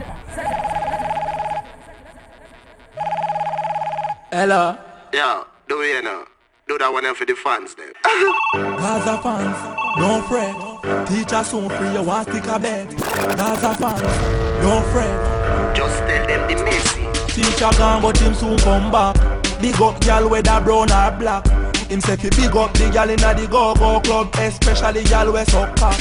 [4.31, 4.77] Hello.
[5.11, 6.23] Yeah, do it now.
[6.67, 7.93] Do that one for the fans then.
[8.77, 9.57] Gaza fans,
[9.97, 11.07] don't fret.
[11.07, 12.95] Teacher soon free you want stick a bed.
[13.35, 15.75] Gaza fans, don't fret.
[15.75, 17.33] Just tell them the messy.
[17.33, 19.36] Teacher gone but him soon come back.
[19.61, 21.47] Big up girl whether brown or black.
[21.89, 25.75] Him say fi big up the gal inna the go-go club, especially gal we suck
[25.77, 25.97] cock.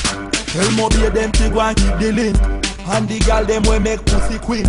[0.53, 2.37] Tell Moby them fi go and keep the link,
[2.89, 4.69] and the gal them we make pussy quint.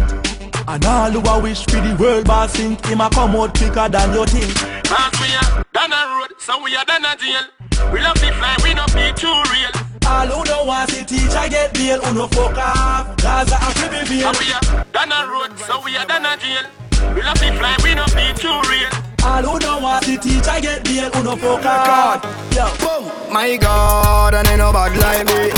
[0.67, 3.89] And all who a wish for the world boss sink, him a come out quicker
[3.89, 4.56] than you think.
[4.89, 7.43] Mark we are down a road, so we are down a jail.
[7.91, 9.73] We love the fly, we not be too real.
[10.08, 13.17] All who don't want see teacher get bail, who no fuck off.
[13.17, 14.34] Gaza a flip me bail.
[14.34, 16.87] So we are down a road, so we are down a jail.
[17.16, 18.90] We love the fly, we don't be too real.
[19.24, 22.24] All who don't want see teacher get bail, who no fuck off.
[22.56, 22.68] Yo.
[22.80, 25.52] Boom my God, and they no bad like me.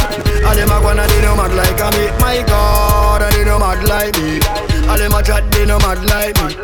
[0.43, 2.11] All them a wanna they no mad like me.
[2.19, 4.41] My God, and they no mad like me.
[4.89, 6.59] All them a chat they no mad like me.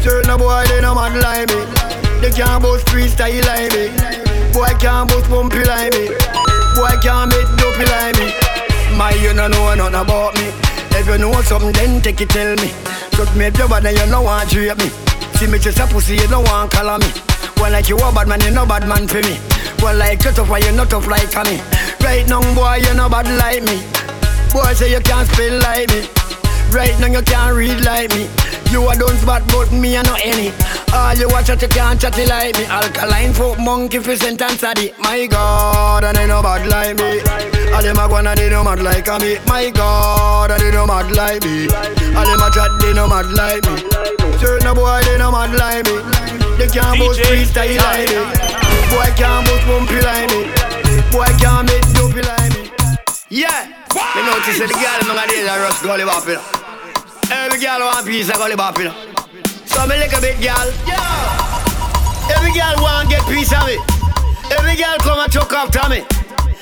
[0.00, 1.60] Certain boy they no mad like me.
[2.20, 3.90] They can't boast freestyle like me.
[4.52, 6.14] Boy can't boast bumpy like me.
[6.76, 8.30] Boy can't make dopey like me.
[8.96, 10.52] My you no know nothing about me.
[10.92, 12.72] If you know something, then take it tell me.
[13.12, 14.88] Just make your body, you no want drape me.
[15.38, 17.10] See me just a pussy, you no want color me.
[17.56, 19.38] Well like you a bad man, you no bad man for me.
[19.82, 21.60] Well like you tough, why you not tough like me.
[22.04, 23.80] Right now, boy, you no bad like me.
[24.52, 26.08] Boy say you can't spell like me.
[26.72, 28.28] Right now you can't read like me.
[28.70, 30.52] You a don't spot but me a no any.
[30.94, 32.64] All you watch out you can't chat like me.
[32.66, 34.92] Alkaline folk monkey fi sentence a di.
[34.98, 37.18] My God, and they no bad like me.
[37.74, 39.38] All them a gonna they no mad like a me.
[39.46, 41.66] My God, and they no mad like me.
[42.14, 43.74] All them a chat they no mad like me.
[44.38, 45.98] Certain boy they no mad like me.
[46.54, 48.22] They can't boast freestyle like me.
[48.94, 50.46] Boy can't boast bumpy like me.
[51.10, 52.70] Boy can't make dopey like me.
[53.30, 53.66] Yeah.
[54.14, 56.59] You notice the girl in my days are rush gully know.
[57.50, 58.92] Every girl want piece of gully bop, you.
[59.66, 60.70] So me like a big girl.
[60.86, 62.30] Yeah.
[62.36, 63.76] Every girl want get piece of me.
[64.56, 66.06] Every girl come and choke after me.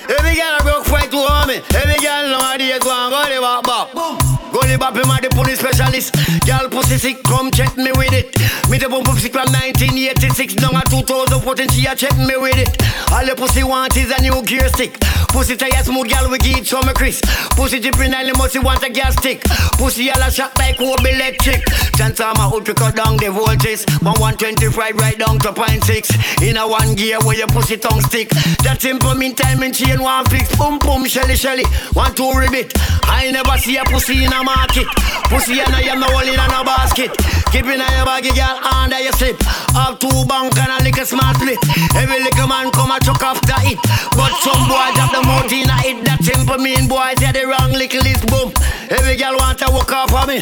[0.08, 1.56] Every girl a broke fight to harm me.
[1.76, 4.27] Every girl nowadays want gully bop bop.
[4.58, 6.10] Gully bop him a the police specialist.
[6.42, 8.34] Girl pussy sick, come check me with it.
[8.66, 11.68] Me the bump sick from 1986 down to 2014.
[11.70, 12.74] She a check me with it.
[13.14, 14.98] All the pussy want is a new gear stick.
[15.30, 17.22] Pussy tire smooth, girl we give some Chris.
[17.54, 19.46] Pussy dripping and must want a gas stick.
[19.78, 21.62] Pussy all a shot like Kobe electric.
[21.94, 23.86] Chance I'm out to cut down the voltage.
[24.02, 26.10] One 125 right down to point six.
[26.42, 28.30] In a one gear where your pussy tongue stick.
[28.66, 30.50] That simple mean time and chain one fix.
[30.58, 31.64] Boom boom shelly shelly.
[31.94, 32.74] One two ribbit.
[33.06, 34.88] I never see a pussy in a market.
[35.28, 37.12] Pussy and I am no only in a basket.
[37.52, 39.36] Keep in your baggy girl under your slip.
[39.76, 41.60] Up two bank and a little smart split.
[41.92, 43.76] Every little man come a chuck after it.
[44.16, 45.98] But some boy drop the mouth in a it.
[46.08, 48.48] That simple mean boy say the wrong little is boom.
[48.88, 50.40] Every girl want to walk off of me.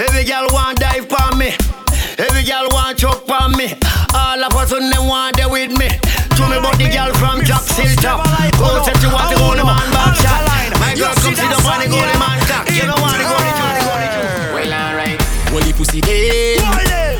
[0.00, 1.52] Every girl want dive for me.
[2.16, 3.76] Every girl want choke for me.
[4.16, 5.92] All of us on them want there with me.
[6.36, 8.20] To me about the girl from Jack Silter.
[8.60, 10.44] Go said you want to go the man back shot.
[10.76, 12.68] My girl come see the money go the man cock.
[12.68, 13.52] You don't want to go the
[14.52, 15.16] Well, alright.
[15.48, 16.60] Holy pussy day.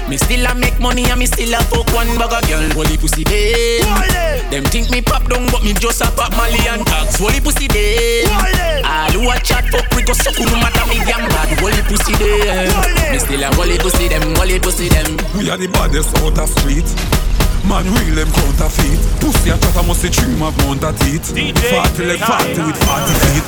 [0.09, 2.61] Me still a make money and me still a fuck one bag of girl.
[2.76, 3.81] Holy pussy day.
[4.52, 7.16] Them think me pop down, but me just a pop Mali and tax.
[7.16, 8.29] Holy pussy day.
[8.85, 11.48] All who a chat fuck we go suck no matter me damn bad.
[11.57, 12.68] Holy pussy day.
[13.11, 15.16] Me still a holy pussy them, holy pussy them.
[15.40, 16.85] We are the baddest out of street.
[17.66, 18.98] Man, real them counterfeit.
[19.18, 21.35] Pussy and chatter must see trim of mount a teeth.
[21.35, 23.46] Fatty like fatty with fatty feet.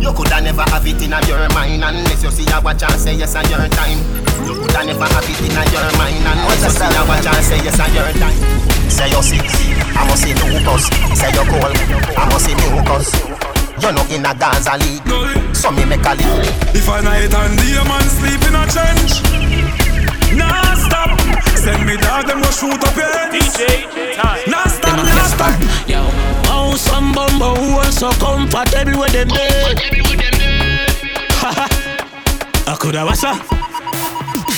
[0.00, 3.14] You coulda never have it in your mind unless you see a watch and say
[3.14, 3.98] yes on your time.
[4.46, 7.60] You coulda never have it in your mind unless you see a watch and say
[7.60, 8.40] yes on your time.
[8.88, 9.44] Say you sick,
[9.92, 10.88] I must see mucus.
[11.12, 11.76] Say you cold,
[12.16, 13.47] I must see mucus.
[13.80, 15.52] You know in a Gaza league, eh.
[15.52, 16.50] so me make a league.
[16.74, 19.22] If a night and day a man sleep in a trench,
[20.36, 21.14] nah stop.
[21.56, 23.32] Send me dog them go shoot up your head.
[23.32, 24.42] DJ time.
[24.50, 25.54] Nah stop, nah stop.
[25.88, 26.02] Yo,
[26.50, 29.78] how some bumbo who are so comfortable with them bed.
[32.66, 33.32] I coulda was a.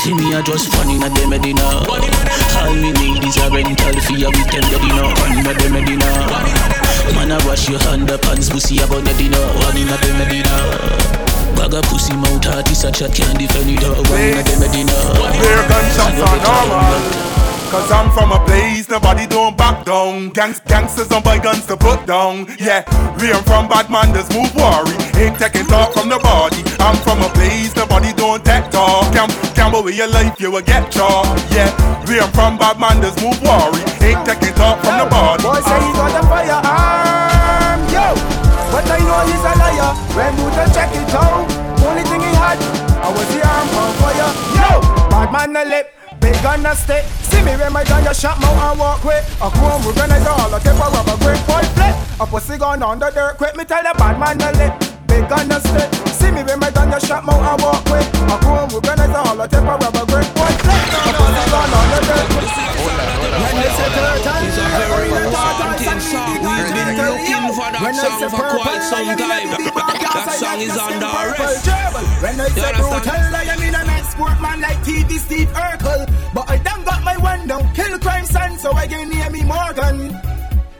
[0.01, 1.85] See me a just funny na dem medina.
[1.87, 5.13] All we need is a rental fee a weekend medina.
[5.29, 6.70] Under dem medina.
[7.15, 9.39] Man I wash your hand up pants pussy about the dinner.
[9.65, 10.55] One in a medina.
[11.57, 13.83] Bag a pussy mouth heart is such a can't defend it.
[13.83, 14.97] One in a medina.
[15.39, 17.50] Clear gunshots are normal.
[17.71, 20.31] Cause I'm from a place nobody don't back down.
[20.31, 22.51] Gangs, gangsters don't buy guns to put down.
[22.59, 22.83] Yeah,
[23.23, 24.91] we are from bad man, just move worry.
[25.15, 26.67] Ain't taking talk from nobody.
[26.83, 29.07] I'm from a place nobody don't take talk.
[29.15, 31.31] Gam, gamble with your life, you will get chalk.
[31.55, 31.71] Yeah,
[32.11, 33.79] we are from bad man, just move worry.
[34.03, 35.39] Ain't taking talk from nobody.
[35.47, 38.19] Boy say he got a firearm, yo.
[38.75, 39.95] But I know he's a liar.
[40.19, 41.47] When to check it out,
[41.87, 42.59] only thing he had,
[42.99, 44.31] I was the arm on fire.
[44.59, 45.95] Yo, bad man the lip.
[46.21, 47.05] Big gun a stick.
[47.25, 50.21] See me when my gun you shot mouth and walk with A comb we gonna
[50.29, 51.41] all a tip a grip.
[51.49, 51.97] Boy flip.
[52.21, 53.57] A pussy gun on the dirt quick.
[53.57, 54.73] Me tell the bad man the lip
[55.09, 55.89] Big gun a stick.
[56.13, 59.09] See me when my gun you shot mouth and walk with A comb we gonna
[59.17, 60.29] all a tip a grip.
[60.37, 60.83] Boy flip.
[61.09, 66.37] A pussy gun on the dirt When they say turtle It's a very wanting song.
[66.45, 69.49] We've been looking for that song for quite some time.
[70.13, 71.65] That song is under arrest.
[72.21, 76.01] When I say brutal I mean a man sportman like TV Steve Urkel.
[76.35, 79.43] But I done got my one down Kill crime son so I can name me
[79.45, 80.21] Morgan.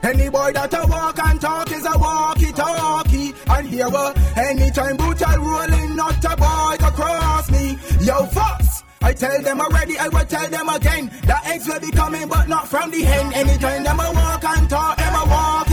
[0.03, 4.97] Any boy that a walk and talk is a walkie talkie And here uh, anytime
[4.97, 7.77] brutal rolling not a boy to cross me.
[8.05, 11.11] Yo fox I tell them already, I will tell them again.
[11.23, 13.33] The eggs will be coming but not from the hen.
[13.33, 15.70] Anytime them a walk and talk, them a walk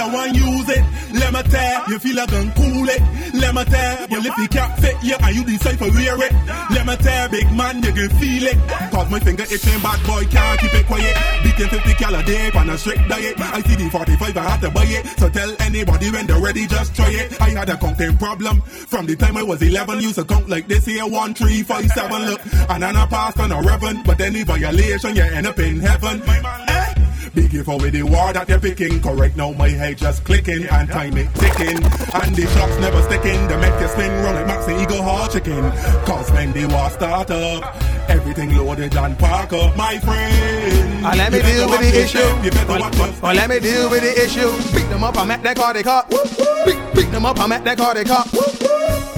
[0.00, 0.84] I want use it.
[1.12, 3.02] Let me tell, you feel I can cool it.
[3.34, 6.32] Let me tell, well if you can't fit you and you decide to wear it.
[6.70, 8.58] Let me tell, big man, you can feel it.
[8.90, 11.16] Cause my finger itching, bad boy can't keep it quiet.
[11.42, 13.38] Beating 50 cal a day on a strict diet.
[13.38, 15.06] I see the 45, I had to buy it.
[15.18, 17.40] So tell anybody when they're ready, just try it.
[17.40, 18.62] I had a counting problem.
[18.62, 21.86] From the time I was 11, used to count like this here 1, 3, 5,
[21.86, 22.40] 7, look.
[22.70, 24.04] And then I passed on a reverend.
[24.04, 26.20] But any violation, you end up in heaven.
[26.26, 26.99] My man, eh?
[27.34, 29.00] Be careful with the war that you're picking.
[29.00, 31.78] Correct now, my head just clicking and time it ticking.
[31.78, 33.46] And the shots never sticking.
[33.46, 35.70] They make you spin round like Max and Eagle Hall chicken.
[36.04, 37.76] Cause when the war start up,
[38.10, 41.06] everything loaded and park up, my friend.
[41.06, 42.44] Oh, let me deal with the issue.
[42.44, 44.50] You better watch your Oh, let me deal with the issue.
[44.76, 46.10] Beat them up, I'm at that car they caught.
[46.10, 48.26] Beat, beat them up, I'm at that car they caught.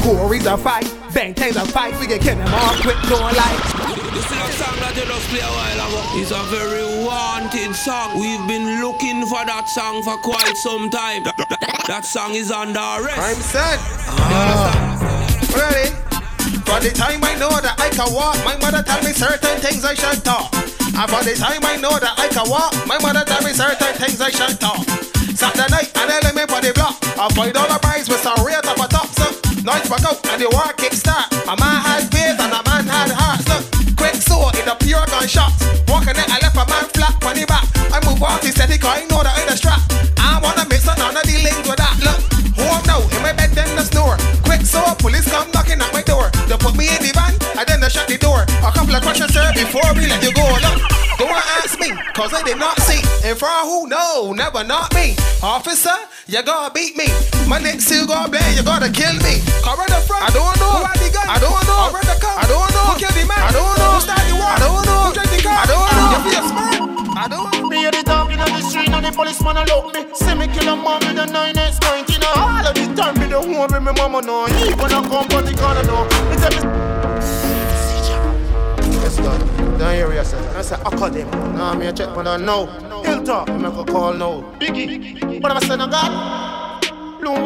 [0.03, 1.99] Corey's a fight, Bangta's a fight.
[1.99, 4.02] We can kill them all quick, doing like.
[4.13, 6.01] You see that song that you just play a while ago?
[6.21, 8.21] It's a very wanted song.
[8.21, 11.25] We've been looking for that song for quite some time.
[11.25, 13.19] That, that- that song is under arrest.
[13.19, 13.79] I'm set.
[14.31, 14.71] Ah.
[15.51, 15.91] Ready?
[16.63, 19.83] For the time I know that I can walk, my mother tell me certain things
[19.85, 20.53] I should talk.
[20.55, 23.93] And for the time I know that I can walk, my mother tell me certain
[23.99, 24.87] things I should talk.
[25.35, 26.97] Saturday night and element for the block.
[27.19, 29.27] I find all the prize with some real top of top, so
[29.67, 31.27] noise back out and the war kick start.
[31.51, 32.22] A man had faith
[35.23, 35.55] gunshot.
[35.87, 37.63] Walking it, I left a man flat on the back.
[37.95, 39.79] I move off the steady I know that in the strap.
[40.19, 41.95] I wanna mix on none of the links with that.
[42.03, 42.19] Look,
[42.59, 44.19] home now, in my bed then the snore.
[44.43, 46.31] Quick so police come knocking at my door.
[46.51, 48.43] They put me in the van, and then they shut the door.
[48.67, 50.43] A couple of questions sir before we let you go.
[50.43, 51.02] Look,
[52.15, 53.01] cause they did not see.
[53.27, 53.89] In front who?
[53.89, 55.17] No, never not me.
[55.43, 55.97] Officer,
[56.27, 57.09] you gotta beat me.
[57.49, 59.41] My neck still gonna blame, you gotta kill me.
[59.65, 60.25] Cover the front.
[60.25, 60.81] I don't know.
[60.81, 61.27] Who had the gun?
[61.29, 61.89] I don't know.
[61.89, 62.37] Cover the car.
[62.39, 62.87] I don't know.
[62.93, 63.41] Who killed the man?
[63.41, 63.93] I don't know.
[63.97, 64.53] Who started the war?
[64.53, 65.01] I don't know.
[65.09, 65.57] Who drank the car?
[65.57, 66.11] I don't know.
[66.13, 66.73] You feel smart?
[67.17, 67.69] I don't know.
[67.69, 70.47] Me hear the talking on the street and the policeman a look me See me
[70.49, 73.41] kill a mom with a 9 point You know all of the time me the
[73.41, 76.63] home with me mama know Even a come but the corner know Me tell me
[76.63, 77.02] Yes God,
[79.83, 81.25] don't hear yourself I say academy
[81.57, 82.67] Nah me a check for that now.
[83.03, 84.43] Hilltop, me make a call now.
[84.59, 86.11] Biggie, what am I saying on God?
[87.25, 87.39] Oh,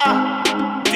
[0.00, 0.31] ah.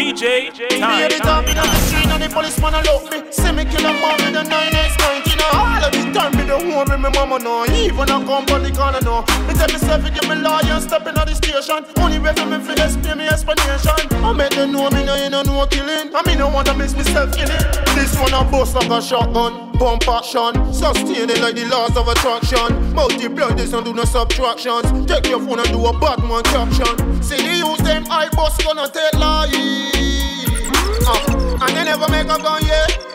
[0.07, 3.27] DJ Me hear the talking on the street and the policeman a look me.
[3.35, 4.71] See me kill a mom with a 9
[5.03, 7.67] point You know all of the time me the home with me mama know.
[7.75, 9.27] Even a the corner know.
[9.51, 11.83] Me tell myself to give me lawyer step in at the station.
[11.99, 13.99] Only way for me fi explain me explanation.
[14.23, 16.15] I make them know me no you know no killing.
[16.15, 17.67] I me no wanna miss myself in it.
[17.99, 19.75] This one a bust like a shotgun.
[19.75, 22.95] Pump action Sustaining like the laws of attraction.
[22.95, 24.87] Multiply this and do no subtractions.
[25.11, 26.95] Take your phone and do a bad man caption.
[27.27, 32.39] See the use them I bust gonna take life uh, And they never make a
[32.43, 33.07] gun yet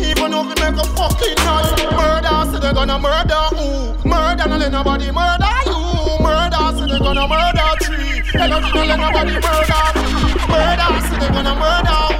[0.00, 1.92] even if we make a fucking noise.
[1.92, 4.08] Murder, so they gonna murder who?
[4.08, 5.76] Murder, no let nobody murder you.
[6.24, 10.04] Murder, so they gonna murder tree Hello, no let nobody murder me.
[10.48, 12.19] Murder, so they gonna murder who?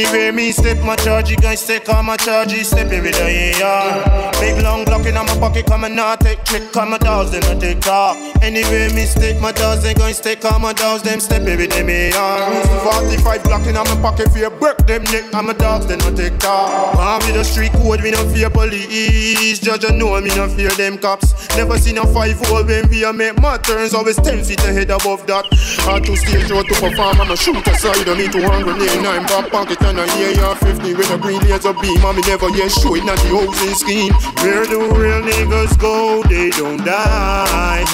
[0.00, 4.30] Anyway, me step my charge, you guys take all my charges, step every day, yeah.
[4.40, 7.44] Big long Glock in my pocket, come and not take trick, come my dolls, then
[7.44, 8.16] I take talk.
[8.42, 11.82] Anyway, me step my dolls, they to take all my dolls, them step every day,
[11.82, 12.82] me, yeah.
[12.82, 16.38] 45 Glock in my pocket, fear break them neck, I'm a dogs, then I take
[16.38, 16.96] talk.
[16.96, 19.58] I'm the street code, we don't fear police.
[19.58, 21.34] Judge, I know me don't fear them cops.
[21.58, 24.88] Never seen a five hole when we a make my turns, always 10 feet ahead
[24.88, 25.44] above that.
[25.84, 28.62] Hard to stage out to perform, I'm a shooter side, I don't need to hang
[28.62, 32.00] grenade, nine bomb pocket and a year 50 with a green laser beam.
[32.00, 34.12] Mommy never yet show it, not the housing scheme.
[34.42, 36.22] Where do real niggas go?
[36.28, 37.84] They don't die.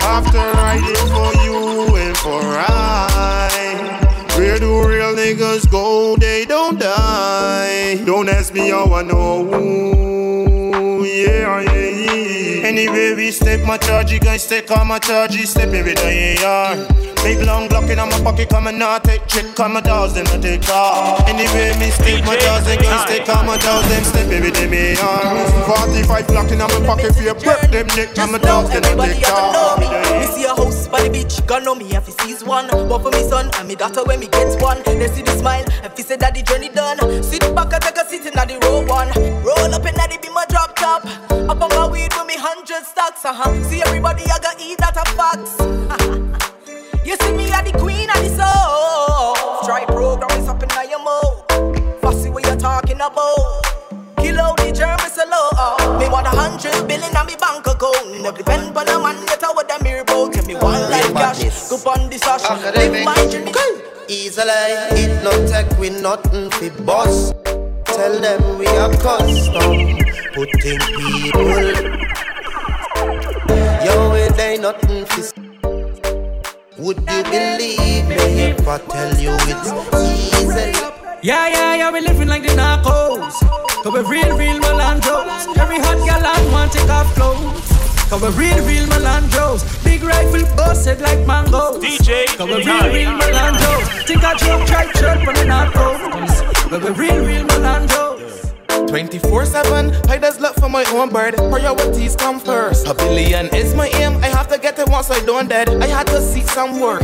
[0.00, 4.00] After riding for you and for I.
[4.36, 6.16] Where do real niggas go?
[6.16, 8.02] They don't die.
[8.04, 9.50] Don't ask me how I know.
[11.04, 12.66] Yeah, yeah, yeah.
[12.66, 17.13] Anyway, we step my charge, you guys take all my charges, step every day, yeah.
[17.24, 20.26] Big long Glock in my pocket, come and not take trick, come my dolls, them
[20.28, 21.26] I take off.
[21.26, 24.68] Anyway, me step my dolls, they guys take all my dolls, them step every day,
[24.68, 25.64] me, yeah.
[25.64, 29.08] 45 Glock in my pocket, for your break them neck, come my dolls, them I
[29.08, 29.80] take off.
[29.80, 32.68] Me see a house by the beach, gonna know me if he sees one.
[32.68, 35.64] But for me son and me daughter when me get one, they see the smile
[35.82, 37.00] if he say that the journey done.
[37.22, 39.08] Sit back and take a seat in the row one.
[39.40, 41.06] Roll up in the be my drop top.
[41.48, 43.64] Up on my weed with me hundred stacks, uh huh.
[43.64, 46.44] See everybody I got eat that a box.
[47.04, 49.64] you see me at the queen of the soul.
[49.64, 52.00] Try program is up in your mouth.
[52.00, 53.62] Fussy what you're talking about.
[54.18, 55.50] Kill out the germs slow.
[55.56, 55.98] Uh.
[55.98, 58.22] Me want a hundred billion on me bank account.
[58.22, 60.32] No depend on a man get out with them mirror boat.
[60.32, 61.68] Tell me one like cash.
[61.68, 62.42] Go on the sash.
[62.74, 63.52] Live my journey.
[64.06, 64.52] Easily,
[65.00, 67.32] it no take we nothing fi boss.
[67.86, 69.98] Tell them we are custom,
[70.34, 71.72] putting people.
[73.84, 75.33] Yo, it ain't nothing fi.
[76.84, 79.72] Would you believe me if I tell you it's
[80.36, 80.78] easy?
[81.22, 83.32] Yeah, yeah, yeah, we living like the narcos.
[83.82, 85.56] Cause we real, real Melandros.
[85.56, 87.64] Every hot gal I want take off clothes.
[88.10, 89.64] Cause we real, real Melandros.
[89.82, 91.82] Big rifle busted like mangoes.
[91.82, 92.26] DJ.
[92.36, 94.06] Cause we real, real Melandros.
[94.06, 96.68] Think I drop tripe shirt from the narcos.
[96.68, 98.14] But we're real, real Melandros.
[98.94, 103.88] 24-7, I just look for my own bird Priorities come first A billion is my
[103.88, 107.02] aim I to get it once I don't dead I had to seek some work.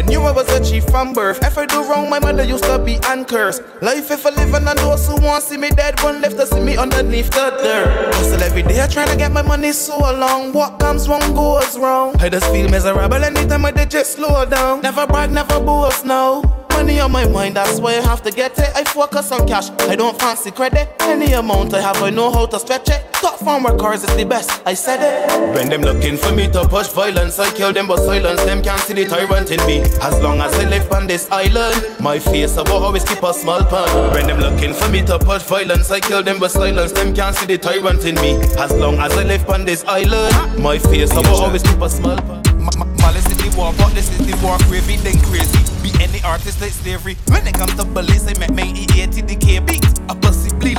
[0.00, 1.44] I knew I was a chief from birth.
[1.44, 3.62] If I do wrong, my mother used to be cursed.
[3.82, 6.00] Life if I live and those who want see me dead.
[6.02, 8.14] One left to see me underneath the dirt.
[8.14, 11.78] Hustle every day, I try to get my money so long What comes wrong goes
[11.78, 12.14] wrong.
[12.18, 17.00] I just feel miserable anytime I just slow down Never brag, never boast, no money
[17.00, 18.70] on my mind, that's why I have to get it.
[18.74, 20.88] I focus on cash, I don't fancy credit.
[21.00, 23.12] Any amount I have, I know how to stretch it.
[23.14, 25.54] Top farm records is the best, I said it.
[25.54, 28.80] When them looking for me to push violence, I kill them, but silence them can't
[28.80, 29.80] see the tyrant in me.
[30.00, 33.34] As long as I live on this island, my face I will always keep a
[33.34, 34.12] small pan.
[34.14, 37.36] When them looking for me to push violence, I kill them, but silence them can't
[37.36, 38.36] see the tyrant in me.
[38.58, 41.90] As long as I live on this island, my face I will always keep a
[41.90, 42.49] small pan.
[42.60, 45.58] Malice is the war, but this is the war, crazy, then crazy.
[45.82, 47.16] Be any artist like slavery.
[47.28, 49.99] When it comes to bullies, I met me E80 the beat.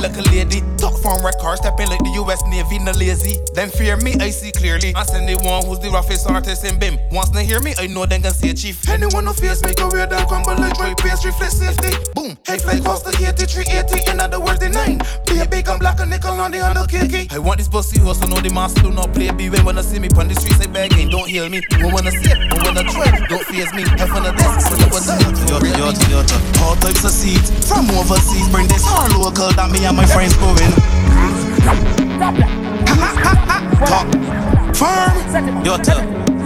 [0.02, 0.62] A pussy bleed like a lady.
[0.78, 3.38] Top form record, stepping like the US Navy, no lazy.
[3.54, 4.94] Then fear me, I see clearly.
[4.94, 6.98] I send the one who's the roughest artist in BIM.
[7.10, 8.88] Once they hear me, I know they can see a chief.
[8.88, 11.94] Anyone who fears me, career that crumble like dry pastry, flip safety.
[12.14, 14.98] Boom, head flight cost the 8380, in other words, the nine.
[15.26, 17.28] Be a bacon, black, and nickel on the under kiki.
[17.30, 19.50] I want this pussy hustle, know the master do not play B.
[19.50, 21.62] When wanna see me on the streets, I begging, don't heal me.
[21.78, 23.82] Who wanna see it, who wanna try, don't face me.
[23.98, 25.06] Heaven on the desk, so you was
[25.46, 26.62] Yota, yota, yota.
[26.62, 28.48] All types of seeds from overseas.
[28.48, 30.72] Bring this hard local that me my friends going.
[33.86, 34.06] Top
[34.74, 35.14] firm.
[35.64, 35.96] Yota,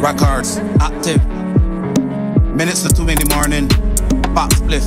[0.02, 1.24] records active.
[2.54, 3.68] Minutes to two in the morning.
[4.34, 4.84] Box spliff.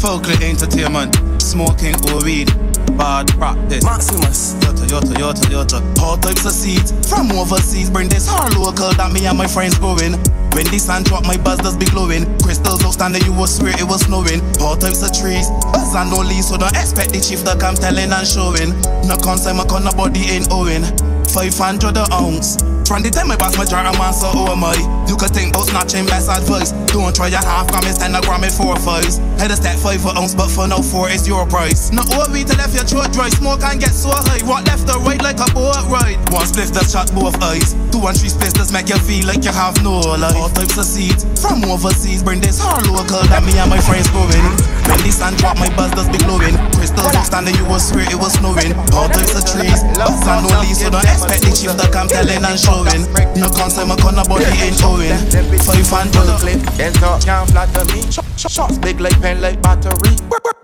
[0.00, 1.14] Folklore entertainment.
[1.40, 2.48] Smoking or weed.
[2.96, 3.84] Bad practice.
[3.84, 4.54] Maximus.
[4.54, 5.98] Yota, yota, yota, yota.
[6.00, 7.90] All types of seeds from overseas.
[7.90, 10.14] Bring this hard local that me and my friends going.
[10.54, 12.24] When the sun drop, my buzz does be glowing.
[12.38, 14.40] Crystals outstanding, you will swear it was snowing.
[14.62, 17.74] All types of trees, buzz and no leaves, so don't expect the chief to come
[17.74, 18.70] telling and showing.
[19.08, 20.86] No concern, my corner body ain't owing.
[21.34, 22.73] 500 an ounce.
[22.84, 24.76] From the time I pass my jar, I'm on so oh my.
[25.08, 26.76] You could think about snatching best advice.
[26.92, 29.16] Don't try your half gram, it's 10 a gram, it's 4 fives.
[29.40, 31.88] Head a stack 5 for ounce, but for now 4 is your price.
[31.90, 34.44] Not over to left your throat dry, smoke and get so high.
[34.44, 36.20] What left or right like a boat ride.
[36.28, 37.72] One split that shot both eyes.
[37.88, 40.36] Two and three splits that make you feel like you have no life.
[40.36, 44.12] All types of seeds from overseas, bring this hard local that me and my friends
[44.12, 44.73] going.
[44.88, 46.56] When the sun drop, my buzz does be glowing.
[46.76, 48.72] Crystal Crystals standing, you will swear it was snowing.
[48.92, 52.08] All types of trees, lots and no leaves, so don't expect the chief to come
[52.08, 53.02] telling and showing.
[53.40, 55.16] No concern, my corner, but he ain't owing.
[55.64, 58.04] Five and two clip, then talk can't flatter me.
[58.36, 60.16] Shots big like pen like battery.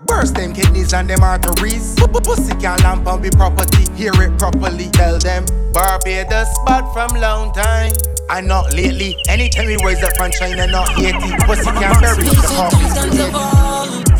[0.05, 1.95] Burst them kidneys and them arteries.
[1.95, 3.87] Pussy can't lamp on be property.
[3.95, 4.89] Hear it properly.
[4.91, 7.91] Tell them Barbados spot from long time.
[8.29, 9.15] I not lately.
[9.27, 11.31] Anytime we raise up from China, not Haiti.
[11.45, 14.10] Pussy can't bury the coffee.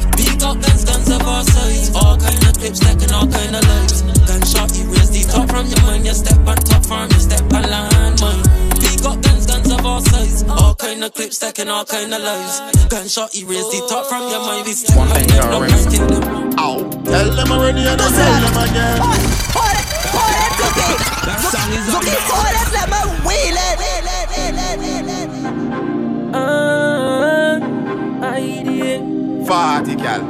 [0.42, 1.94] Big up guns, guns of all sides.
[1.94, 4.02] All kind of clips, stacking all kind of lives.
[4.26, 6.04] Gunshot, you raise the top from your mind.
[6.04, 8.42] You step on top farm, you step on land mine.
[8.82, 10.42] Big up guns, guns of all sides.
[10.50, 12.60] All kind of clips, stacking all kind of lives.
[12.90, 14.66] Gunshot, you raise the top from your mind.
[14.66, 16.58] We step on them, no breaking them.
[16.58, 16.90] Ow.
[16.90, 18.98] Tell them already and I tell them again.
[18.98, 20.90] Hold it, hold it, Zuki.
[21.86, 22.98] Zuki, hold it, let me
[23.30, 23.78] wheel it.
[26.34, 27.62] Uh,
[28.26, 29.21] idea.
[29.48, 30.24] Party gal.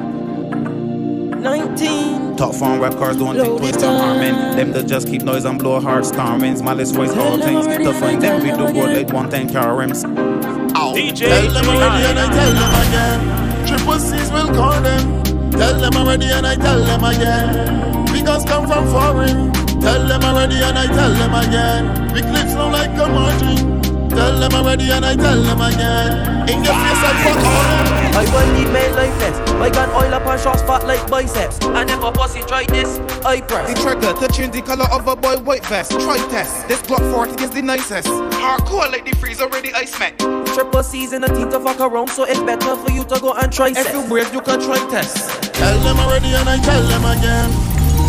[1.41, 2.37] 19.
[2.37, 4.33] Top form records don't think twice to harming.
[4.55, 6.61] Them that just keep noise and blow hard stormings.
[6.61, 7.65] Malice voice all things.
[7.67, 10.03] To find them we do good like one thing car rims.
[10.05, 10.93] Ow.
[10.93, 13.67] Tell them already and I tell them again.
[13.67, 15.23] Triple C's will call them.
[15.51, 18.05] Tell them already and I tell them again.
[18.05, 19.51] Because come from foreign.
[19.81, 22.13] Tell them already and I tell them again.
[22.13, 23.80] We clips low like a margin.
[24.11, 26.49] Tell them already and I tell them again.
[26.49, 27.91] In your face I fuck all them.
[28.13, 29.37] I will need men like this.
[29.61, 31.59] I got oil up on shots fat like biceps.
[31.65, 33.73] And if a pussy try this, I press.
[33.73, 35.91] The trigger to change the color of a boy white vest.
[35.91, 36.67] Try test.
[36.67, 38.07] This Glock 40 is the nicest.
[38.07, 40.17] Hardcore like the freeze already ice met.
[40.19, 43.33] Triple C's in a team to fuck around, so it's better for you to go
[43.33, 43.93] and try If sex.
[43.93, 45.53] you brave, you can try test.
[45.53, 47.49] Tell them already and I tell them again.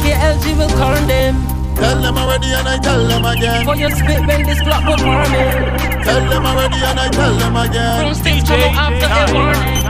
[0.03, 1.52] KLG will calm them.
[1.83, 3.65] Tell them already and I tell them again.
[3.65, 6.05] For your spit, bend this block will harm it.
[6.05, 8.05] Tell them already and I tell them again.
[8.07, 9.82] From stage to go after a warning.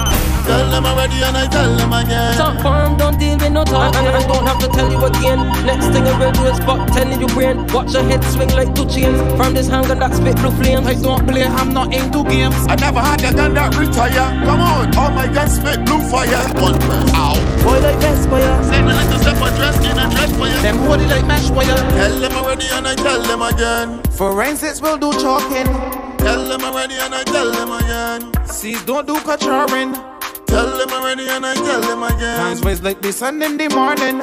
[0.44, 2.36] Tell them already and I tell them again.
[2.36, 3.94] Talk firm, don't deal with no talk.
[3.94, 5.38] And I don't have to tell you again.
[5.64, 7.66] Next thing I will do is fuck telling you brain.
[7.68, 9.18] Watch your head swing like two chains.
[9.36, 10.86] From this hanger that spit blue flames.
[10.86, 12.56] I don't play, I'm not into games.
[12.68, 14.28] I never had a gun that retire.
[14.44, 16.42] Come on, all my guns spit blue fire.
[16.60, 17.14] One press.
[17.14, 17.34] Ow.
[17.62, 18.42] Boy like Vesper.
[18.66, 20.62] Say me like to step a dress in a dress fire.
[20.62, 21.78] Them hold it like mesh wire.
[21.96, 24.02] Tell them already and I tell them again.
[24.18, 25.70] Forensics will do chalking.
[26.18, 28.46] Tell them already and I tell them again.
[28.46, 30.11] Seas don't do kachaaring.
[30.52, 32.36] Tell them already and I tell them again.
[32.36, 34.20] Times ways like the sun in the morning.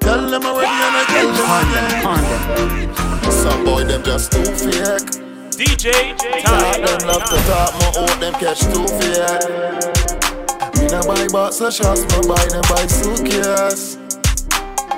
[0.00, 1.50] Tell them already and I tell them
[2.88, 3.30] again.
[3.30, 5.20] Some boy them just too fake.
[5.52, 9.44] DJ Talk them love to talk, my old them catch too fake.
[10.80, 13.96] Me nah buy box of shots, me buy them buy suitcase.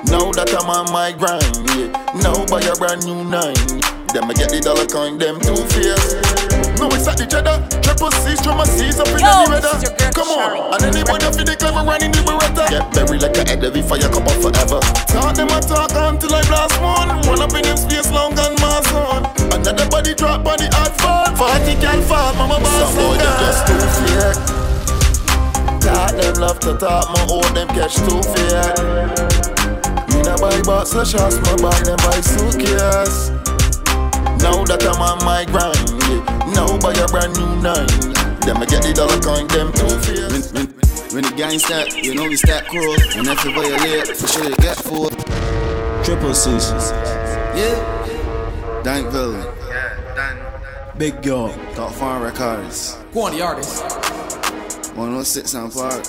[0.07, 1.91] Now that I'm on my grind, yeah.
[2.23, 3.98] Now buy a brand new nine.
[4.15, 6.17] Them I get the dollar coin, them two fierce.
[6.81, 7.61] No, it's at the cheddar.
[7.85, 9.69] Triple C's, triple C's up in Yo, the weather.
[9.77, 10.59] this is your girl, Come on, Shari.
[10.73, 12.65] and anybody feel the clever one in the beretta.
[12.73, 14.81] Get buried like a head every fire cup up forever.
[15.13, 17.09] Talk them a talk until I blast one.
[17.29, 19.29] One up in them space long and mass on.
[19.53, 21.29] Another body drop on the hard fall.
[21.37, 22.75] Forty can fall, mama boss.
[22.81, 24.41] Some boy them just too fake.
[25.85, 28.81] Talk them love to talk, my own them catch too fake.
[30.11, 33.37] Me nah buy box of shots, me buy them buy suitcase.
[34.41, 36.53] Now that I'm on my grind, yeah.
[36.55, 37.87] Now buy a brand new nine.
[38.47, 40.53] Them I get the dollar coin, them two fierce.
[40.53, 42.97] When, when, when the gang start, you know we start cruel.
[43.17, 45.11] And if you violate, for sure you get full.
[46.05, 46.71] Triple C's.
[47.59, 48.83] Yeah.
[48.83, 49.47] Dank Villain.
[50.97, 51.53] Big Yo.
[51.75, 52.99] Top Farm Records.
[53.13, 53.83] Go on, the artist.
[54.97, 56.03] 106 on Park.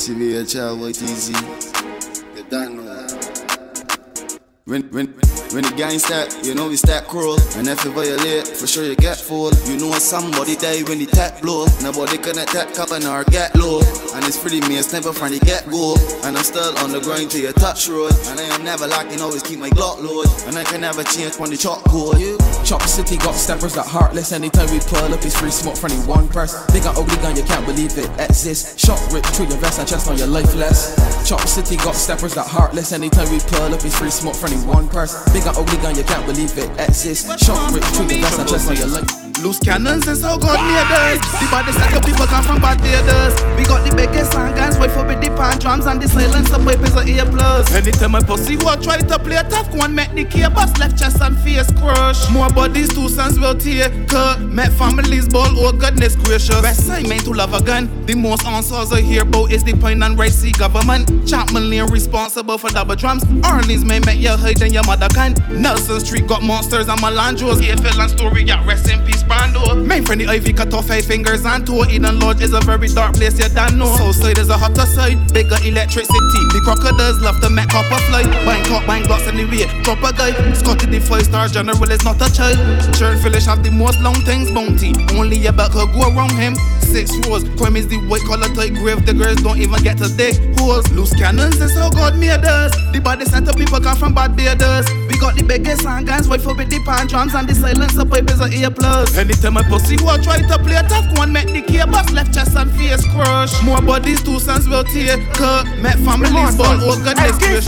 [0.00, 2.36] CBHL YTZ.
[2.36, 4.40] You done know that.
[4.64, 5.08] When, when,
[5.52, 7.38] when the gang start, you know we start cruel.
[7.56, 9.50] And if you violate, for sure you get full.
[9.66, 11.66] You know somebody die when the tap blow.
[11.82, 13.82] Nobody can attack up and or get low.
[14.14, 15.98] And it's pretty me, it's never from the get go.
[16.22, 18.14] And I'm still on the grind till you touch road.
[18.30, 20.26] And I am never lacking, always keep my Glock load.
[20.46, 22.20] And I can never change when the chalk code.
[22.64, 24.32] Chop City got steppers that heartless.
[24.32, 26.54] Anytime we pull up, it's free smoke from the one press.
[26.70, 28.78] They got ugly gun, you can't believe it exists.
[28.78, 30.94] Shot rip through your vest and chest on your lifeless.
[31.26, 32.92] Chop City got steppers that heartless.
[32.92, 35.18] Anytime we pull up, it's free smoke from the one press.
[35.32, 37.26] They got ugly gun, you can't believe it exists.
[37.44, 39.29] Shot rip through your vest and chest on your life.
[39.42, 41.40] Loose cannons is how God made us.
[41.40, 43.40] The body set up people come from bad Barbados.
[43.56, 46.64] We got the biggest handguns, wait for with the pan drums and the silence of
[46.66, 47.72] weapons are A plus.
[47.74, 51.22] Anytime my pussy who try to play a tough, one make the key left chest
[51.22, 52.30] and face crush.
[52.30, 54.40] More bodies, two sons will tear cut.
[54.40, 56.60] Met families ball, oh goodness gracious.
[56.60, 57.88] Best side meant to love a gun.
[58.04, 61.26] The most answers I hear about is the point and right see government.
[61.26, 63.24] Chapman Lane responsible for double drums.
[63.44, 65.34] Orleans may make your hide and your mother can.
[65.50, 67.60] Nelson Street got monsters and Melandros.
[67.62, 69.86] AFL and story got rest in peace Brando.
[69.86, 71.86] Main Friendly Ivy cut off five fingers and toe.
[71.86, 73.94] Eden Lodge is a very dark place, you don't know.
[73.96, 76.42] Southside is a hotter side, bigger electricity.
[76.50, 78.24] The crocodiles love the Mac copper fly.
[78.44, 79.70] Bang top, bang blocks anyway.
[79.82, 80.32] Drop a guy.
[80.54, 82.58] Scotty the five star general is not a child.
[82.94, 84.92] Churn Phyllis have the most long things bounty.
[85.14, 86.54] Only a could go around him.
[86.90, 87.44] Six rows.
[87.56, 89.06] Crime is the white collar type grave.
[89.06, 90.90] The girls don't even get to dig holes.
[90.90, 92.74] Loose cannons is how God made us.
[92.92, 94.90] The body center people come from bad Barbados.
[95.08, 98.30] We got the biggest guns, wait for with the pan drums and the silencer pipe
[98.30, 99.16] is a ear plus.
[99.16, 102.56] Anytime my pussy will try to play a tough one, make the cables left chest
[102.56, 103.62] and face crush.
[103.62, 105.66] More bodies, two sons will tear cut.
[105.78, 107.66] Met families, but oh goodness gracious.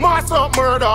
[0.00, 0.86] Mass up murder.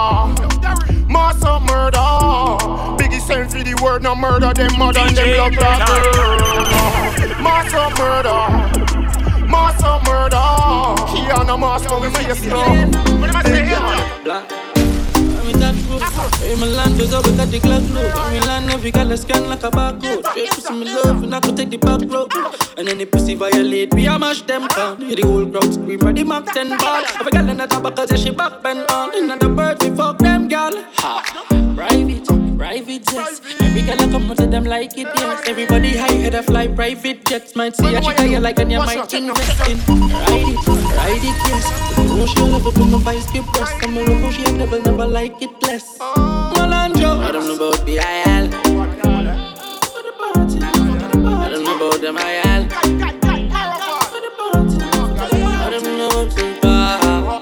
[1.08, 3.07] Mass up murder.
[3.28, 5.80] Biggie send for the word, no murder them mother and them blood clot
[7.42, 8.40] Mass up murder.
[9.48, 10.38] Mass up murder.
[11.12, 12.86] He on a mass for me face now.
[13.20, 13.68] What am I saying?
[16.52, 18.06] In my land, there's always got the Glock load.
[18.06, 20.26] In my land, every girl scan like a barcode.
[20.28, 22.32] Straight pussy me love, and I could take the back road.
[22.78, 25.02] And any pussy violate, we a mash them down.
[25.02, 27.04] Hear the whole crowd scream for the Mac 10 ball.
[27.20, 29.16] Every girl in the top because she back bend on.
[29.16, 30.72] Another bird, we fuck them girl.
[30.98, 33.42] Ha, private private jets.
[33.62, 35.48] Every girl I come to them like it, yes.
[35.48, 37.56] Everybody high head a fly private jets.
[37.56, 39.78] Might see a chick you like and you might invest in.
[39.78, 41.66] Ride it, ride it, yes.
[42.00, 43.76] Oh, she love up in my vice keep breast.
[43.84, 45.98] I'm a robo, she never, never like it less.
[46.00, 48.50] Malandro, I don't know about the IL.
[51.28, 52.68] I don't know about them IL.
[55.60, 57.40] I don't know about the bar.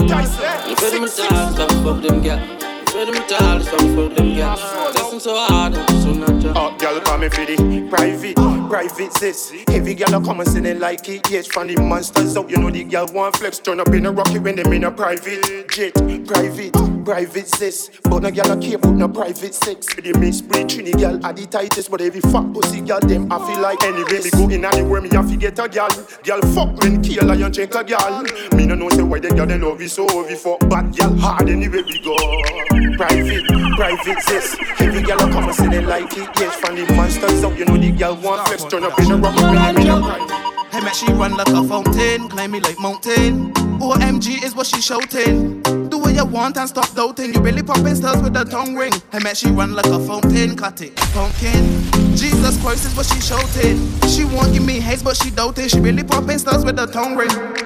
[0.67, 2.64] You feel me talk, stop fuck them girl.
[2.95, 4.55] Feel me talk, stop fuck them girl.
[4.93, 6.57] Testing so hard, so natural.
[6.57, 8.35] Oh, girl, call me for the private
[8.75, 9.51] private sis.
[9.67, 11.29] Heavy girl come and sing it like it.
[11.29, 13.59] Yes, from the monsters out, you know the girl want flex.
[13.59, 15.93] Turn up in a rocket when them in a private jet.
[15.93, 16.73] Private,
[17.05, 17.89] private sis.
[18.03, 19.93] But no girl a care about no private sex.
[19.95, 23.37] The mix breed trini girl are the tightest, but every fuck pussy girl them I
[23.47, 25.89] feel like anyway me go in anywhere me have to get a girl.
[26.23, 28.23] Girl fuck when kill lion check a girl.
[28.55, 31.15] Me no know say why the girl they love you so we fuck bad girl
[31.15, 32.44] hard anywhere we go.
[32.97, 34.55] Private, private sis.
[34.77, 36.29] Heavy girl come and sing it like it.
[36.39, 38.63] Yes, from the monsters out, you know the girl want flex.
[38.63, 40.71] Turn up in a rock, in a right.
[40.71, 43.53] Hey, man, she run like a fountain, climb me like mountain.
[43.79, 45.61] OMG is what she shouting.
[45.89, 47.33] Do what you want and stop doubting.
[47.33, 48.93] You really popping stars with a tongue ring.
[49.11, 51.81] Hey, man, she run like a fountain, cut it, pumpkin.
[52.15, 53.77] Jesus Christ is what she shouting.
[54.07, 55.67] She won't give me haze, but she doubting.
[55.67, 57.64] She really popping stars with a tongue ring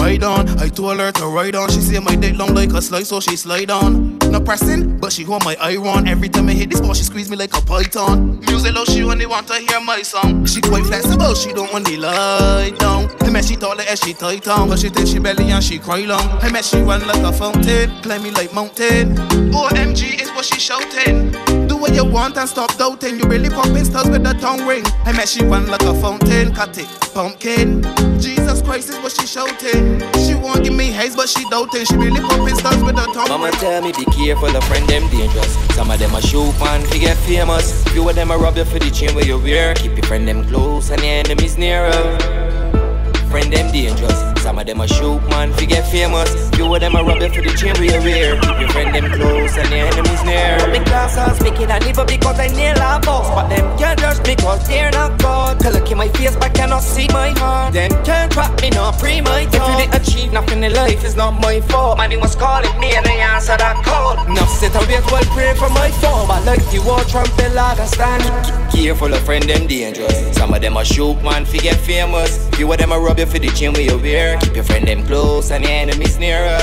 [0.00, 0.48] ride on.
[0.58, 1.68] I told her to ride on.
[1.70, 4.18] She say my dick long like a slice, so she slide on.
[4.30, 6.08] No pressing, but she hold my iron.
[6.08, 8.40] Every time I hit this ball, she squeeze me like a python.
[8.46, 10.46] Music low, she only want to hear my song.
[10.46, 13.10] She quite flexible, she don't want to lie down.
[13.20, 15.78] I met she taller as she tight on, but she think she belly and she
[15.78, 16.26] cry long.
[16.42, 19.16] I met she run like a fountain, climb me like mountain.
[19.52, 21.32] OMG is what she shouting.
[21.66, 23.18] Do what you want and stop doubting.
[23.18, 24.84] You really popping stars with the tongue ring.
[25.04, 27.82] I met she run like a fountain, cut it, pumpkin.
[28.50, 30.00] Jesus Christ is what she shouting.
[30.26, 31.84] She won't give me haze, but she doubting.
[31.84, 33.28] She really popping stars with her tongue.
[33.28, 35.54] Mama tell me be careful, the friend them dangerous.
[35.76, 37.84] Some of them a show pan, fi get famous.
[37.90, 39.74] Few of them a rob you for the chain where you wear.
[39.74, 41.92] Keep your friend them close and your enemies nearer.
[43.30, 44.29] Friend them dangerous.
[44.50, 46.50] Some of them a shoot man fi get famous.
[46.56, 48.34] Few of them a rub you for the chain you wear.
[48.34, 50.58] Keep your friend them close and your enemies near.
[50.74, 53.30] Big glass are speaking and live because I nail a boss.
[53.30, 55.60] But them can't judge me cause they're not God.
[55.60, 57.74] Tell look in my face but cannot see my heart.
[57.74, 61.14] Them can't trap me no pre my If you didn't achieve nothing in life, it's
[61.14, 61.98] not my fault.
[61.98, 64.18] Money was calling me and I answer that call.
[64.26, 66.26] Enough sit and wait while pray for my fall.
[66.26, 68.26] But like the war trumpet like a stand.
[68.74, 70.34] Careful of friend them dangerous.
[70.36, 72.48] Some of them a shoot man fi get famous.
[72.56, 74.39] Few of them a rub you for the chain you wear.
[74.40, 76.58] Keep your friend them close and your enemies nearer.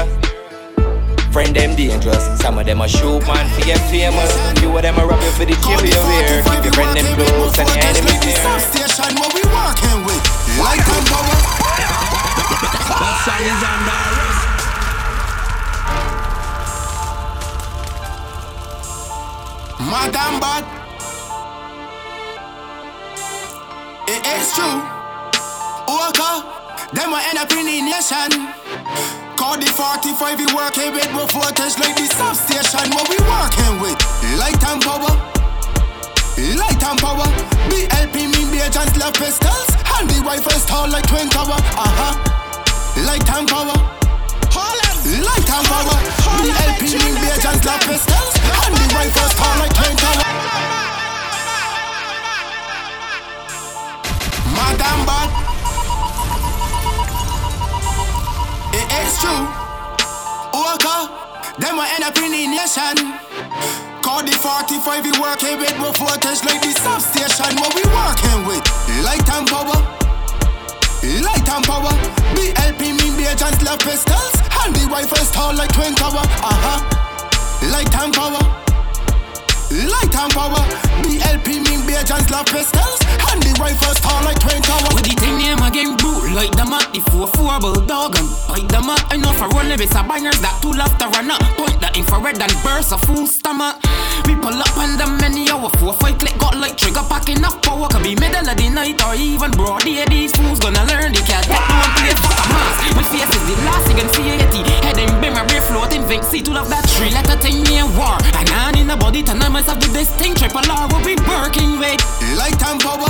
[1.31, 2.25] Friend them dangerous.
[2.41, 4.31] Some of them a shoot man to get famous.
[4.59, 6.41] Few of them a rob you for the chain you wear.
[6.43, 8.59] Keep your friend them close and your enemies nearer.
[8.59, 10.23] Station where we walking with
[10.57, 11.37] light and power.
[12.97, 14.57] That song is under arrest.
[19.79, 20.63] Madam Bad.
[24.09, 24.81] It is true.
[25.87, 26.56] Walker.
[26.93, 28.31] Them will end up in the nation.
[29.35, 33.99] Call the 45 we working with more voters like the substation what we working with.
[34.39, 35.11] Light and power.
[36.55, 37.27] Light and power.
[37.67, 39.67] BLP mean the agents love pistols.
[39.99, 41.59] And the rifles tall like twin tower.
[41.59, 42.15] Uh-huh.
[43.03, 43.77] Light and power.
[45.27, 45.97] Light and power.
[46.39, 48.33] BLP mean the agents love pistols.
[48.63, 50.23] And the rifles tall like twin tower.
[54.55, 55.36] Madam Bad.
[59.03, 59.43] It's true.
[60.53, 60.99] Walker,
[61.59, 62.95] them will end up in the nation.
[64.01, 67.51] Call the 45 we working with more voters like the substation.
[67.59, 68.63] what we working with.
[69.03, 69.79] Light and power.
[71.23, 71.93] Light and power.
[72.35, 74.33] BLP mean be agents love pistols.
[74.63, 76.23] And the rifles tall like twin tower.
[76.23, 76.79] Uh huh.
[77.71, 78.66] Light and power.
[79.67, 80.63] Light and power.
[81.03, 82.99] BLP mean be agents love pistols.
[83.27, 84.87] And the rifles tall like twin tower.
[84.95, 86.87] With the thing name again, boot like the mat.
[86.95, 89.03] The four four bulldog and bite the mat.
[89.11, 91.43] I know for run it's a bangers that two love to run up.
[91.59, 93.75] Point the infrared and burst a full stomach.
[94.23, 97.59] We pull up on the many hour four five click got like trigger pack enough
[97.59, 97.91] power.
[97.91, 100.07] Could be middle of the night or even broad day.
[100.07, 102.95] These fools gonna learn they can't get no one play for a mask.
[102.95, 104.47] My face is the last thing and see it.
[104.87, 107.11] Head and a ray floating Vinc see to love that tree.
[107.11, 108.15] Let a me a war.
[108.39, 110.35] And in the body turn myself to this thing.
[110.35, 111.97] Triple R will be working with.
[112.37, 113.09] Light and power.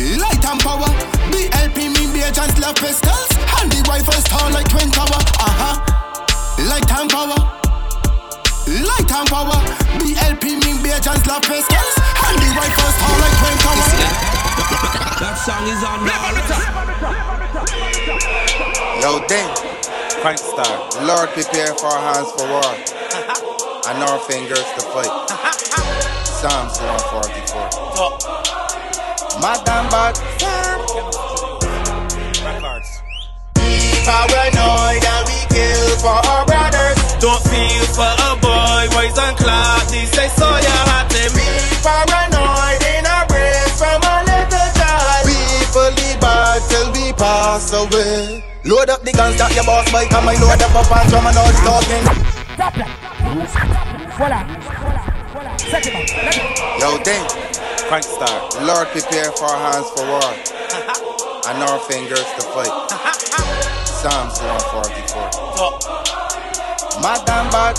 [0.00, 0.88] Light and power.
[1.28, 3.28] BLP mean be agents love pistols.
[3.60, 5.20] And the rifles tall like twin tower.
[5.44, 5.76] Uh huh.
[6.72, 7.36] Light and power.
[8.64, 9.60] Light and power.
[10.00, 11.94] BLP mean be agents love pistols.
[12.24, 13.88] And the rifles tall like twin tower.
[15.20, 16.32] That song is on now.
[19.04, 19.52] Yo, ding.
[20.24, 21.04] Frank Star.
[21.04, 22.99] Lord, prepare for our hands for war.
[23.90, 25.10] And our fingers to fight.
[26.22, 29.42] Psalms 144.
[29.42, 30.14] Madam bad.
[34.06, 37.02] Paranoid and we kill for our brothers.
[37.18, 39.82] Don't feel for a boy, boys and clap.
[39.90, 41.50] They say so you have to be
[41.82, 45.26] paranoid in our brains from a little child.
[45.26, 48.46] People lead bad till we pass away.
[48.64, 51.26] Load up the guns that your boss buy, come I load up up and drum
[51.26, 51.50] and all
[54.20, 54.60] the talking.
[55.32, 55.56] Voila.
[56.78, 57.24] Yo, ding.
[57.88, 58.50] Frank Star.
[58.62, 60.20] Lord, prepare for our hands for war.
[61.48, 62.68] and our fingers to fight.
[63.86, 65.30] Psalms 144.
[67.02, 67.76] Madam bad.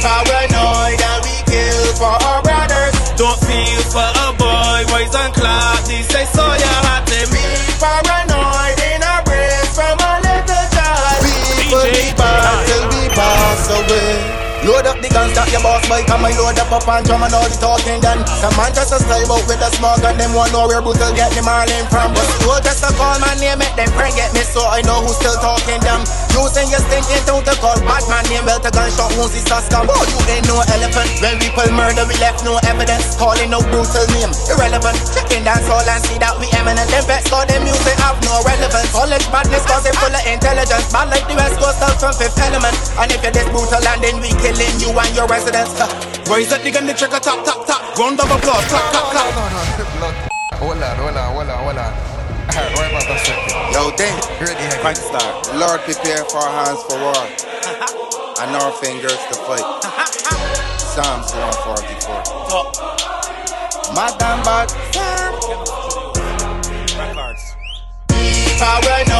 [0.00, 2.94] Paranoid and we kill for our brothers.
[3.16, 5.84] Don't feel for a boy, boys and clap.
[5.84, 7.42] They say so you have to be
[7.80, 8.25] paranoid
[14.66, 17.02] Yo Load up the guns that your boss buy, come I load up up and
[17.02, 18.22] drum and all the talking done.
[18.38, 21.10] Some man just a style out with a small gun, them want know where brutal
[21.18, 22.14] get them all in from.
[22.14, 25.02] But you just a call my name, make them pray get me so I know
[25.02, 26.06] who's still talking them.
[26.38, 29.58] Using your stinking tongue to call bad man name, belt a gunshot wounds is a
[29.58, 29.90] scam.
[29.90, 31.10] Oh, you ain't no elephant.
[31.18, 33.18] When people murder, we left no evidence.
[33.18, 35.02] Calling no brutal name, irrelevant.
[35.10, 36.86] Checking dance all and see that we eminent.
[36.94, 38.94] Them vets call them music have no relevance.
[38.94, 40.86] College badness cause they full of intelligence.
[40.94, 42.76] Bad like the West Coast from Fifth Element.
[43.02, 45.74] And if you're this brutal and then we killing you and your residents.
[46.28, 47.96] Rise up the gun, the trigger, tap, tap, tap.
[47.98, 50.32] Round of applause, clap, clap, clap.
[50.60, 51.92] Hold on, hold on, hold on, hold on.
[52.46, 53.52] Alright, right about that second.
[53.74, 54.16] Yo, ding.
[54.80, 55.28] Frank Star.
[55.58, 57.16] Lord, prepare for our hands for war.
[58.40, 59.60] and our fingers to fight.
[60.78, 62.96] Psalms 144.
[63.94, 64.68] Madam bad.
[68.58, 69.15] Paranoid and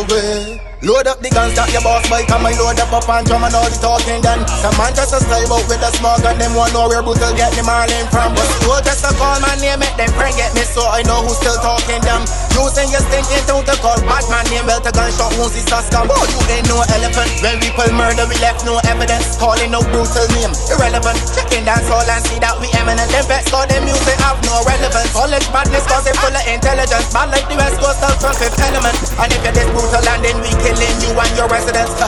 [0.00, 0.59] away.
[0.80, 3.44] Load up the guns that your boss buy, come I load up up and drum
[3.44, 4.40] and all the talking done.
[4.64, 7.36] Some man just a style out with a small gun, them want know where brutal
[7.36, 8.32] get them all in from.
[8.32, 11.20] But you just a call my name, make them pray get me so I know
[11.20, 12.24] who's still talking them.
[12.56, 15.84] Using your stinking tongue to call bad man name, belt a gunshot wounds is a
[15.84, 16.08] scam.
[16.08, 17.28] Oh, you ain't no elephant.
[17.44, 19.36] When people murder, we left no evidence.
[19.36, 21.20] Calling no brutal name, irrelevant.
[21.36, 23.04] Checking dance all and see that we eminent.
[23.12, 25.12] Them vets call them music have no relevance.
[25.12, 27.12] College badness cause they full of intelligence.
[27.12, 28.96] Bad like the West Coast out from Fifth Element.
[29.20, 31.98] And if you're this brutal and then we killing you and your residents.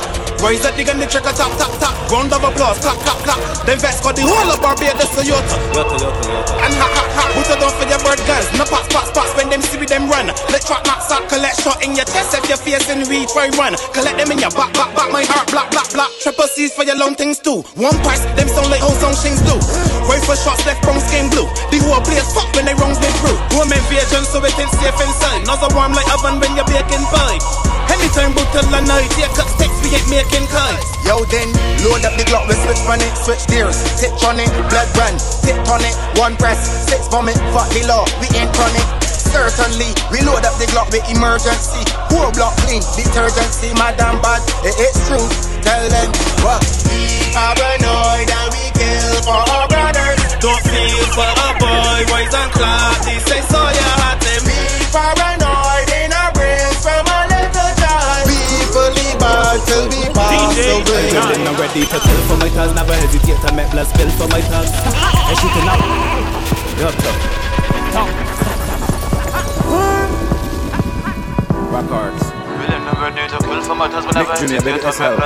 [0.43, 1.95] Rise up the gun, the trigger, tap, tap, tap.
[2.11, 3.39] Round of applause, clap, clap, clap.
[3.63, 5.57] Them vets got the whole of Barbados to Yota.
[5.71, 6.67] Yota, Yota, Yota.
[6.67, 7.25] And ha, ha, ha.
[7.31, 8.47] Put it down for your bird guns.
[8.59, 9.31] No pass, pass, pass.
[9.39, 10.35] When them see with them run.
[10.51, 12.35] Let trap, max out, collect shot in your chest.
[12.35, 13.79] If you're facing reach, try run.
[13.95, 15.15] Collect them in your back, back, back.
[15.15, 16.11] My heart, black, black, black.
[16.19, 17.63] Triple C's for your long things too.
[17.79, 19.55] One price, them sound like whole song things do.
[20.11, 21.47] Rifle shots left from skin blue.
[21.71, 23.39] The whole place fuck when they wrongs been through.
[23.55, 25.47] Woman invasion, so it is safe inside.
[25.47, 27.39] Nozzle warm like oven when you're baking pie.
[27.93, 30.97] Anytime brutal and night, yeah, cut sticks, we ain't making kites.
[31.05, 31.53] Yo, then
[31.85, 35.13] load up the Glock, we switch on it, switch gears, tip on it, blood run,
[35.45, 36.57] tip on it, one press,
[36.89, 38.89] six vomit, fuck the law, we ain't on it.
[39.05, 44.73] Certainly, we load up the Glock with emergency, whole block clean, detergency, madam bad, it,
[44.81, 45.29] it's true.
[45.61, 46.09] Tell them
[46.43, 46.65] what.
[46.89, 50.21] We paranoid and we kill for our brothers.
[50.41, 53.05] Don't feel for a boy, boys and clap.
[53.05, 54.59] They say so you had to be
[54.91, 55.32] paranoid
[61.17, 61.33] away.
[61.37, 64.29] Then I'm ready to kill for my thugs, never hesitate to make blood spill for
[64.29, 64.73] my thugs.
[64.73, 65.81] And shooting out.
[66.81, 66.95] Yup,
[67.93, 68.09] top.
[71.73, 72.33] Records.
[74.15, 75.19] Nick Junior, big yourself.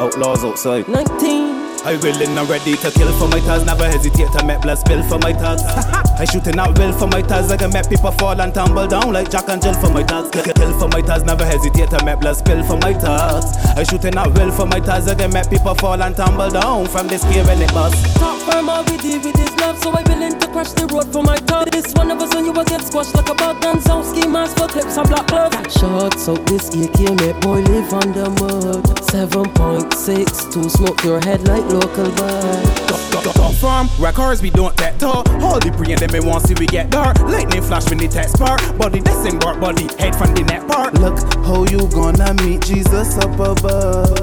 [0.00, 0.88] Outlaws outside.
[0.88, 1.58] 19.
[1.84, 5.02] I willing and ready to kill for my tags, never hesitate to make blood spill
[5.04, 5.62] for my tags.
[6.18, 9.12] I shooting out will for my tags, I can make people fall and tumble down
[9.12, 10.30] like Jack and Jill for my tags.
[10.30, 13.56] Kill, kill for my tags, never hesitate to make blood spill for my tags.
[13.78, 16.86] I shooting out will for my tags, I can make people fall and tumble down
[16.86, 17.94] from this gear when it bust.
[18.16, 21.36] Top firm already with his love, so I willing to crash the road for my
[21.36, 21.70] top.
[21.70, 24.26] This one of us when you was get squashed like a bug and so ski
[24.26, 25.54] mask for clips and black glove.
[25.70, 28.82] Short so this AK make boy live on the mud.
[29.06, 32.88] 7.6 to smoke your head like local bud.
[33.22, 35.22] Top farm, records we don't that tall.
[35.42, 37.18] All the pre and them me want see we get dark.
[37.20, 38.60] Lightning flash when the text spark.
[38.76, 40.94] Body that's in work, body head from the net part.
[40.94, 44.18] Look how you gonna meet Jesus up above.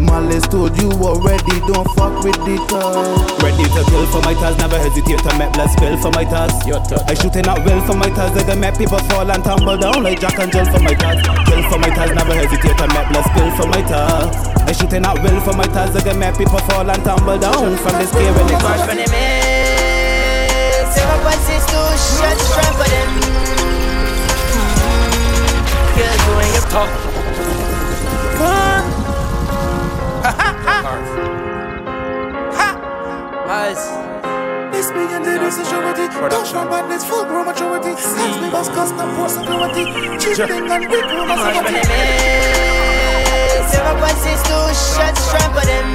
[0.00, 3.38] Malice told you already, don't fuck with the talk.
[3.44, 6.66] Ready to kill for my task, never hesitate to make blood spill for my task.
[7.06, 10.02] I shooting out well for my task, they can make people fall and tumble down
[10.02, 11.24] like Jack and Jill for my task.
[11.46, 14.50] Kill for my task, never hesitate to make blood spill for my task.
[14.66, 17.76] I shooting out well for my task, they can make people fall and tumble down
[17.76, 19.69] from this gear when it March for them is
[20.92, 21.86] Zero point six two
[22.18, 23.10] shots strong for them.
[25.96, 26.90] Girl, go in your pop
[33.50, 33.82] Eyes.
[34.72, 36.06] This me and then is a surety.
[36.08, 37.94] Touch from badness, full grown maturity.
[38.00, 39.84] Since me boss custom for security.
[40.18, 41.90] Cheating and rip room March for them maturity.
[43.58, 45.86] is Zero point six two shots strong for them.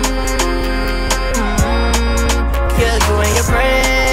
[2.77, 4.04] Girl, go and your friends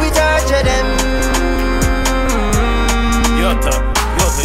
[0.00, 0.86] we torture them.
[3.40, 3.89] Yota, yota,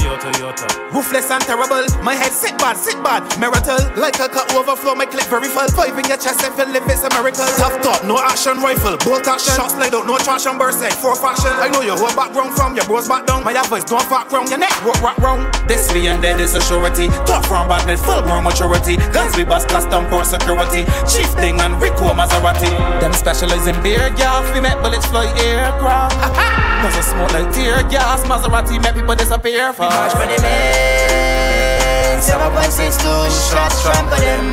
[0.03, 0.67] yota, yota.
[0.91, 1.83] Ruthless and terrible.
[2.03, 3.23] My head sick bad, sick bad.
[3.39, 4.95] Marital, like a cut overflow.
[4.95, 5.67] My clip very full.
[5.75, 7.45] Five in your chest if you live, it's a miracle.
[7.59, 8.97] Tough top, no action rifle.
[9.03, 9.53] Bolt action.
[9.55, 10.93] Shots laid out, no traction burst set.
[10.93, 11.51] For fashion.
[11.59, 13.43] I know your whole background from your bros back down.
[13.43, 14.73] My voice don't fuck round your neck.
[14.83, 15.51] Rock, rock, round.
[15.67, 17.07] This me and dead is a surety.
[17.27, 18.97] Top from badness, full grown maturity.
[19.11, 20.85] Guns we bust custom for security.
[21.07, 22.71] Chief thing and Rico Maserati.
[23.01, 24.43] Them specialize in beer gas.
[24.53, 26.15] We make bullets fly aircraft.
[26.85, 28.23] Cause I smoke like tear gas.
[28.25, 29.84] Maserati make people disappear fast.
[29.89, 34.51] March for them in Zero point six two shots strong for them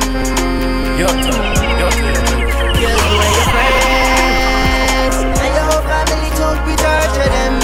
[0.99, 1.33] Yota,
[1.81, 2.35] yota, yota.
[2.77, 7.55] Girl, go and your friends And your whole family too, we torture them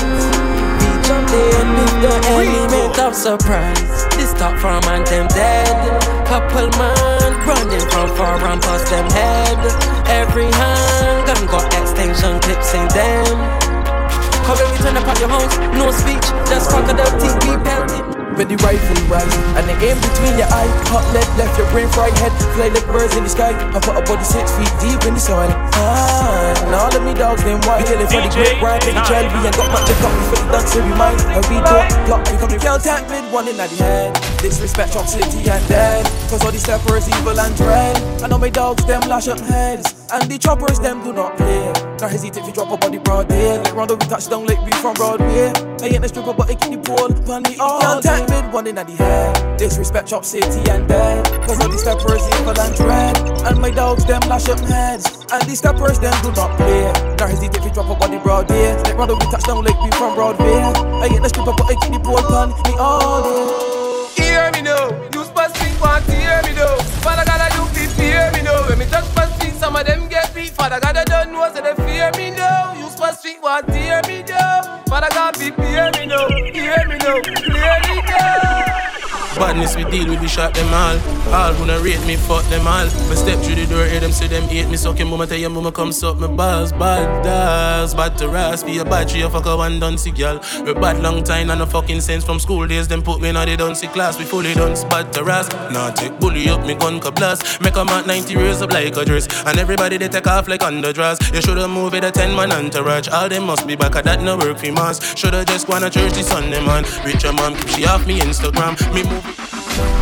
[1.05, 4.05] Jump in with the element of surprise.
[4.15, 6.01] This top from and them dead.
[6.27, 9.57] Couple man running from far and past them head.
[10.07, 13.78] Every hand gun got extension clips in them.
[14.49, 18.01] Come and return up at your house, no speech, just the TV belting.
[18.33, 21.91] With the rifle rise And the aim between your eye Hot lead left your brain
[21.91, 22.31] fried head.
[22.55, 23.51] Fly like birds in the sky.
[23.51, 27.13] I put a body six feet deep in the soil Ah, and all of me
[27.13, 29.85] dogs wild We killing for the great ride Take the child We ain't got much
[29.85, 31.19] to me for the dance every mind.
[31.29, 34.17] And we don't block We come the girl tap with one in the head.
[34.41, 38.01] Disrespect Chop City and dead Cause all these steppers evil and dread.
[38.23, 39.93] I know my dogs them lash up heads.
[40.09, 43.57] And the choppers them do not play Not hesitate to drop a body broad day
[43.57, 45.51] Like Rondo we touchdown like we from Broadway.
[45.83, 48.53] I ain't a stripper but I keep the pole Pan me all Girl tap with
[48.53, 52.55] one in at the head Disrespect Chop City and dead Cause all these steppers evil
[52.57, 56.55] and dread And my dogs them lash up heads And these steppers them do not
[56.57, 56.83] play.
[57.19, 60.15] Not hesitate to drop a body broad day Like Rondo we touchdown like we from
[60.15, 60.55] Broadway.
[61.03, 64.23] I ain't a stripper but I keep the pole Pan me all day.
[64.23, 66.77] Hear me now, you supposed to want to hear me now.
[67.03, 67.48] Father God, I do
[70.39, 70.51] beat.
[70.51, 72.73] Father God, I don't know, so they fear me now.
[72.73, 74.83] You supposed want to hear me now.
[74.87, 78.68] Father God, be hear me now, hear me now, clearly now.
[79.39, 80.99] Badness we deal with, we shot them all.
[81.33, 82.85] All who not rate me, fuck them all.
[83.09, 84.75] Me step through the door, hear them say them hate me.
[84.75, 86.73] Suck your mama, tell your mama come suck my balls.
[86.73, 88.65] Bad dogs, bad to rasp.
[88.65, 90.41] Be a bad tree, a one duncy girl.
[90.65, 92.89] We bad long time and no fucking sense from school days.
[92.89, 94.19] Them put me in the duncy class.
[94.19, 95.53] We fully dunce, bad to rasp.
[95.71, 97.61] Nah, take bully up, me gun ka blast.
[97.61, 99.27] Make a mat 90 years up like a dress.
[99.45, 101.17] And everybody they take off like under draws.
[101.31, 103.07] You shoulda moved with a 10 man entourage.
[103.07, 105.15] All them must be back at that no work for mass.
[105.15, 106.83] Shoulda just gone to church this Sunday, man.
[107.05, 108.75] Rich your mom, she off me Instagram.
[108.93, 109.28] Me move.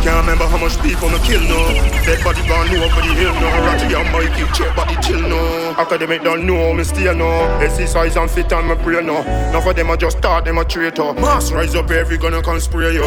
[0.02, 1.60] Can't remember how much people no kill no.
[2.04, 3.48] Dead body gone over the hill no.
[3.66, 5.67] Ratty and Mikey check body chill no.
[5.78, 7.28] Academic don't know me stay no.
[7.62, 9.22] Exercise and fit on my brain no.
[9.22, 11.12] None of them I just thought them a traitor.
[11.14, 13.04] Mass rise up every gonna come spray you.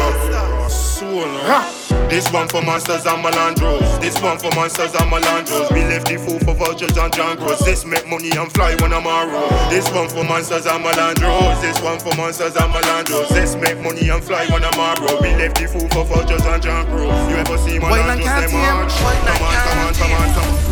[0.70, 1.28] Soul.
[1.44, 2.08] Ha!
[2.08, 4.00] This one for monsters and malandros.
[4.00, 5.70] This one for monsters and malandros.
[5.70, 7.62] We left the food for vultures and jangros.
[7.62, 9.50] This make money and fly when I'm on road.
[9.68, 11.60] This one for monsters and malandros.
[11.60, 13.28] This one for monsters and malandros.
[13.28, 15.20] This make money and fly when I'm on road.
[15.20, 17.28] We left the food for vultures and jangros.
[17.28, 18.96] You ever see malandros them march?
[18.96, 20.71] Come on, come on, come on, come on.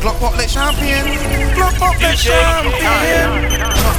[0.00, 1.04] Glock pop like champagne.
[1.54, 3.50] Glock pop like champagne.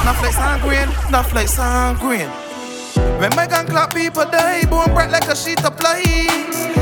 [0.04, 2.30] Not like sanguine, not like sanguine.
[3.20, 4.64] When my gun clap, people die.
[4.64, 6.02] Bone bright like a sheet of ply.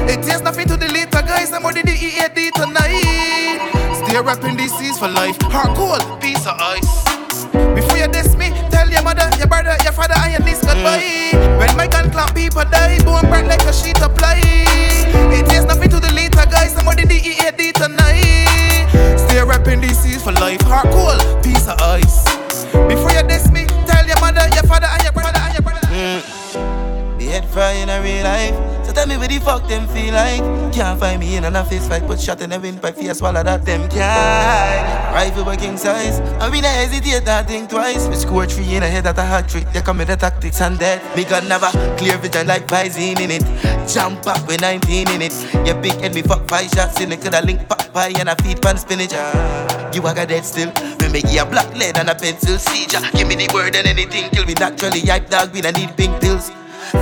[0.07, 1.45] It takes nothing to delete a guy.
[1.45, 3.59] Somebody the EAD tonight.
[4.07, 5.37] Stay rapping DCs for life.
[5.51, 7.05] Hard cold, piece of ice.
[7.75, 11.03] Before you diss me, tell your mother, your brother, your father, and your niece goodbye.
[11.33, 11.59] Mm.
[11.59, 13.03] When my gun clap, people die.
[13.05, 14.41] Bone bright like a sheet of ply.
[15.35, 16.69] It takes nothing to delete a guy.
[16.69, 18.68] Somebody the EAD tonight.
[19.39, 20.61] Stay rapping DCs for life.
[20.63, 22.25] Hard cold, piece of ice.
[22.73, 25.87] Before you diss me, tell your mother, your father, and your brother, and your brother.
[25.87, 27.17] Mm.
[27.17, 28.78] Be head fry in a real life.
[28.99, 30.43] Tell me what the fuck them feel like.
[30.75, 33.65] Can't find me in a fist fight, but shot in the windpipe, face swallow that
[33.65, 36.19] them can Rifle by king size.
[36.43, 38.09] I mean, I hesitate that think twice.
[38.09, 39.71] We score three in a head at a hat trick.
[39.73, 40.99] They come with the tactics and dead.
[41.17, 43.45] Me got never clear vision like Visine in it.
[43.89, 45.33] Jump up with 19 in it.
[45.65, 47.21] You big head, me fuck five shots in it.
[47.21, 49.13] Coulda link pop pie and a feed pan spinach.
[49.13, 50.73] Ah, you a got dead still.
[50.99, 52.99] Me make you a black lead and a pencil seizure.
[53.15, 55.55] Give me the word and anything till we naturally hype dog.
[55.55, 56.51] We don't need pink pills.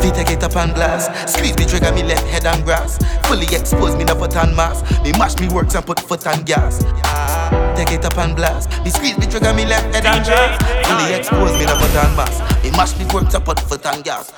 [0.03, 1.07] Feet I get up on glass.
[1.31, 2.99] Squeeze the trigger, me left head on grass.
[3.27, 4.83] Fully exposed, me no foot on mass.
[5.03, 6.83] Me mash me works and put foot on gas.
[7.77, 8.69] Take it up and blast.
[8.85, 10.59] Me squeeze the trigger, me left head on grass.
[10.87, 12.65] Fully exposed, me no foot on mass.
[12.65, 14.33] Me mash me works and put foot on gas.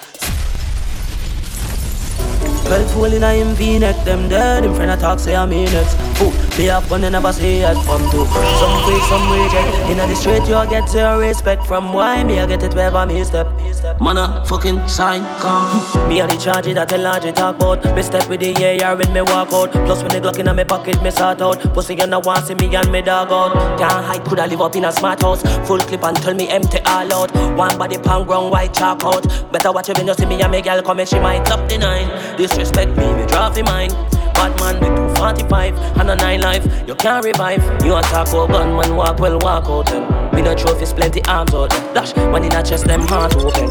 [2.69, 4.63] Twelve hole in a him V-neck, them dead.
[4.63, 5.87] In front of talk, say I'm in it
[6.19, 8.27] Fool, be up when they never say it From two,
[8.61, 12.47] some fake, some reject In the street, you get your respect From why me, I
[12.47, 14.01] get it wherever me step.
[14.01, 16.09] Man, a fucking sign, come.
[16.09, 17.85] Me and the charge that tell large talk about.
[17.97, 19.73] Me step with the AR when me walk out.
[19.73, 21.61] Plus when the Glock in my pocket, me sort out.
[21.75, 23.79] Pussy, you know want see me and me dog out.
[23.79, 25.43] Can't hide, coulda live up in a smart house.
[25.67, 27.31] Full clip and tell me empty all out.
[27.57, 29.25] One body pound ground white chalk out.
[29.53, 31.69] Better watch it when you see me and me girl come and she might top
[31.69, 32.09] the nine.
[32.37, 33.91] This disrespect me, me drop in mine.
[34.35, 37.63] Bad man with 245 and a nine life, you can't revive.
[37.85, 40.35] You attack or gunman, walk well, walk out them.
[40.35, 41.71] Me no trophies, plenty arms out.
[41.95, 43.69] Dash, when in a chest, them heart open.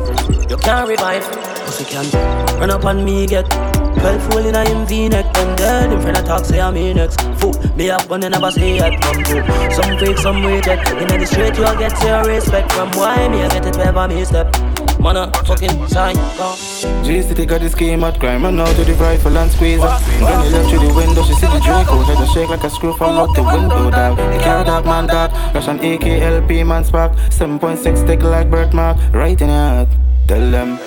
[0.49, 1.23] You can't revive,
[1.79, 2.09] you can
[2.59, 3.45] run up on me, get
[3.99, 6.97] 12 fool in a him V-neck Them dead in front of talk say I'm in
[6.97, 10.87] next Fool, me up when they never say it come true Some fake, some reject
[10.91, 14.23] In the street you'll get your respect From why me I get it wherever me
[14.23, 14.53] step
[14.99, 16.15] Man a fucking sign
[17.05, 19.89] G-City got the scheme at crime And now to the rifle and squeeze her
[20.23, 22.69] When he left through the window She see the Draco Let her shake like a
[22.69, 26.83] screw from out the window down The car dog man that Rush an AKLP man
[26.83, 27.13] spark.
[27.29, 29.89] 7.6 stick like birthmark Right in heart
[30.27, 30.79] Tell them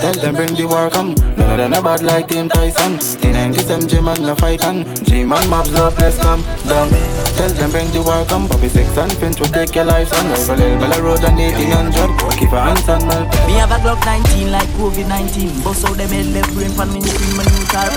[0.00, 1.14] Tell them bring the war come.
[1.36, 2.98] None of them a bad like Team Tyson.
[3.20, 4.84] T97 G-Man no fight on.
[5.04, 6.88] G-Man mobs love let's come down.
[7.36, 8.48] Tell them bring the war come.
[8.48, 12.38] Bobby six and Finch will take your life son Rival Hill, Bella Road and 1800
[12.38, 16.08] Keep a hands on Mal Me have a Glock 19 like COVID-19 Bust out them
[16.08, 17.88] head left brain pan me scream my new car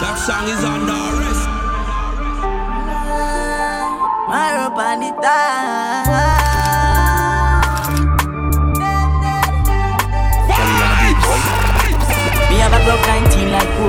[0.00, 1.48] That song is under arrest.
[4.28, 6.43] My rope on the time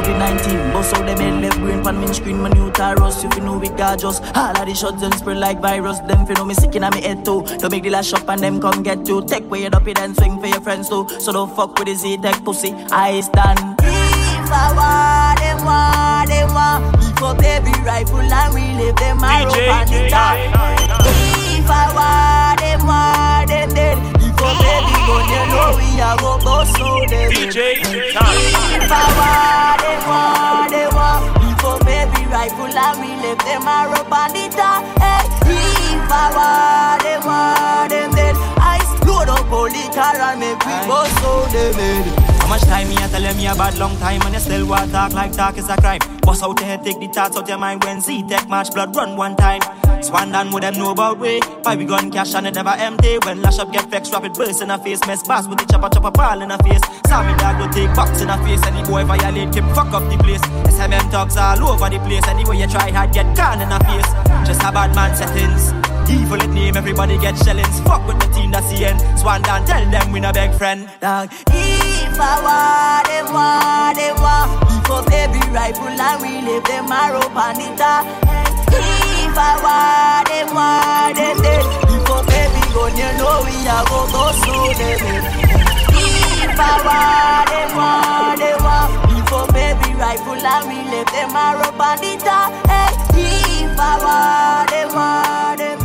[0.05, 0.73] COVID-19.
[0.73, 3.57] Bust out them head left brain pan me screen My new Taurus If you know
[3.57, 5.99] we got just All of the shots them spread like virus.
[5.99, 7.43] Them feel know me sick in me head too.
[7.59, 9.25] Don't make the last shop and them come get you.
[9.25, 11.07] Take way it up it and swing for your friends too.
[11.19, 12.73] So don't fuck with the Z-Tech pussy.
[12.91, 13.59] I stand.
[13.79, 16.83] If I want them want them want.
[17.01, 20.37] Pick up every rifle and relive them a rope on the top.
[21.57, 24.14] If I want them want them dead
[24.63, 30.71] Up gun you know we a go bust out DJ If I want them want
[30.71, 35.25] them want If up every rifle and relive them a rope on the top Hey,
[35.95, 40.59] if I want them want them dead I load up all the car and make
[40.65, 44.21] we bust out them how much time me I tell you a bad long time
[44.21, 45.99] and you still want talk like talk is a crime.
[46.21, 48.95] Bust out your head, take the thoughts out your mind when Z tech match blood
[48.95, 49.61] run one time.
[50.03, 51.39] Swan down with them know about way.
[51.63, 53.17] Buy we gun cash and it never empty.
[53.25, 55.01] When lash up get vexed, rapid burst in a face.
[55.07, 56.81] Mess bass with the chopper chopper ball in a face.
[57.07, 58.63] Sammy dog will take box in a face.
[58.67, 60.41] Any boy violate him fuck up the place.
[60.69, 62.27] SMM talks all over the place.
[62.27, 64.11] Anyway you try hard get gone in a face.
[64.45, 65.84] Just a bad man settings.
[66.09, 67.79] Evil it name, everybody get shellings.
[67.81, 68.99] Fuck with the team that's the end.
[69.19, 70.89] Swan down, tell them we no beg friend.
[70.99, 71.29] Dog.
[71.51, 74.49] If I want them, want them, want.
[74.71, 77.81] If up every rifle and we leave them a rope on it.
[78.71, 81.65] If I want them, want them dead.
[82.05, 85.25] Up every gun, you know we a go go slow in.
[86.45, 88.91] If I want them, want them, want.
[89.25, 89.51] Up
[89.99, 92.21] rifle and we leave them a rope on it.
[93.17, 95.84] If I want them, want them dead.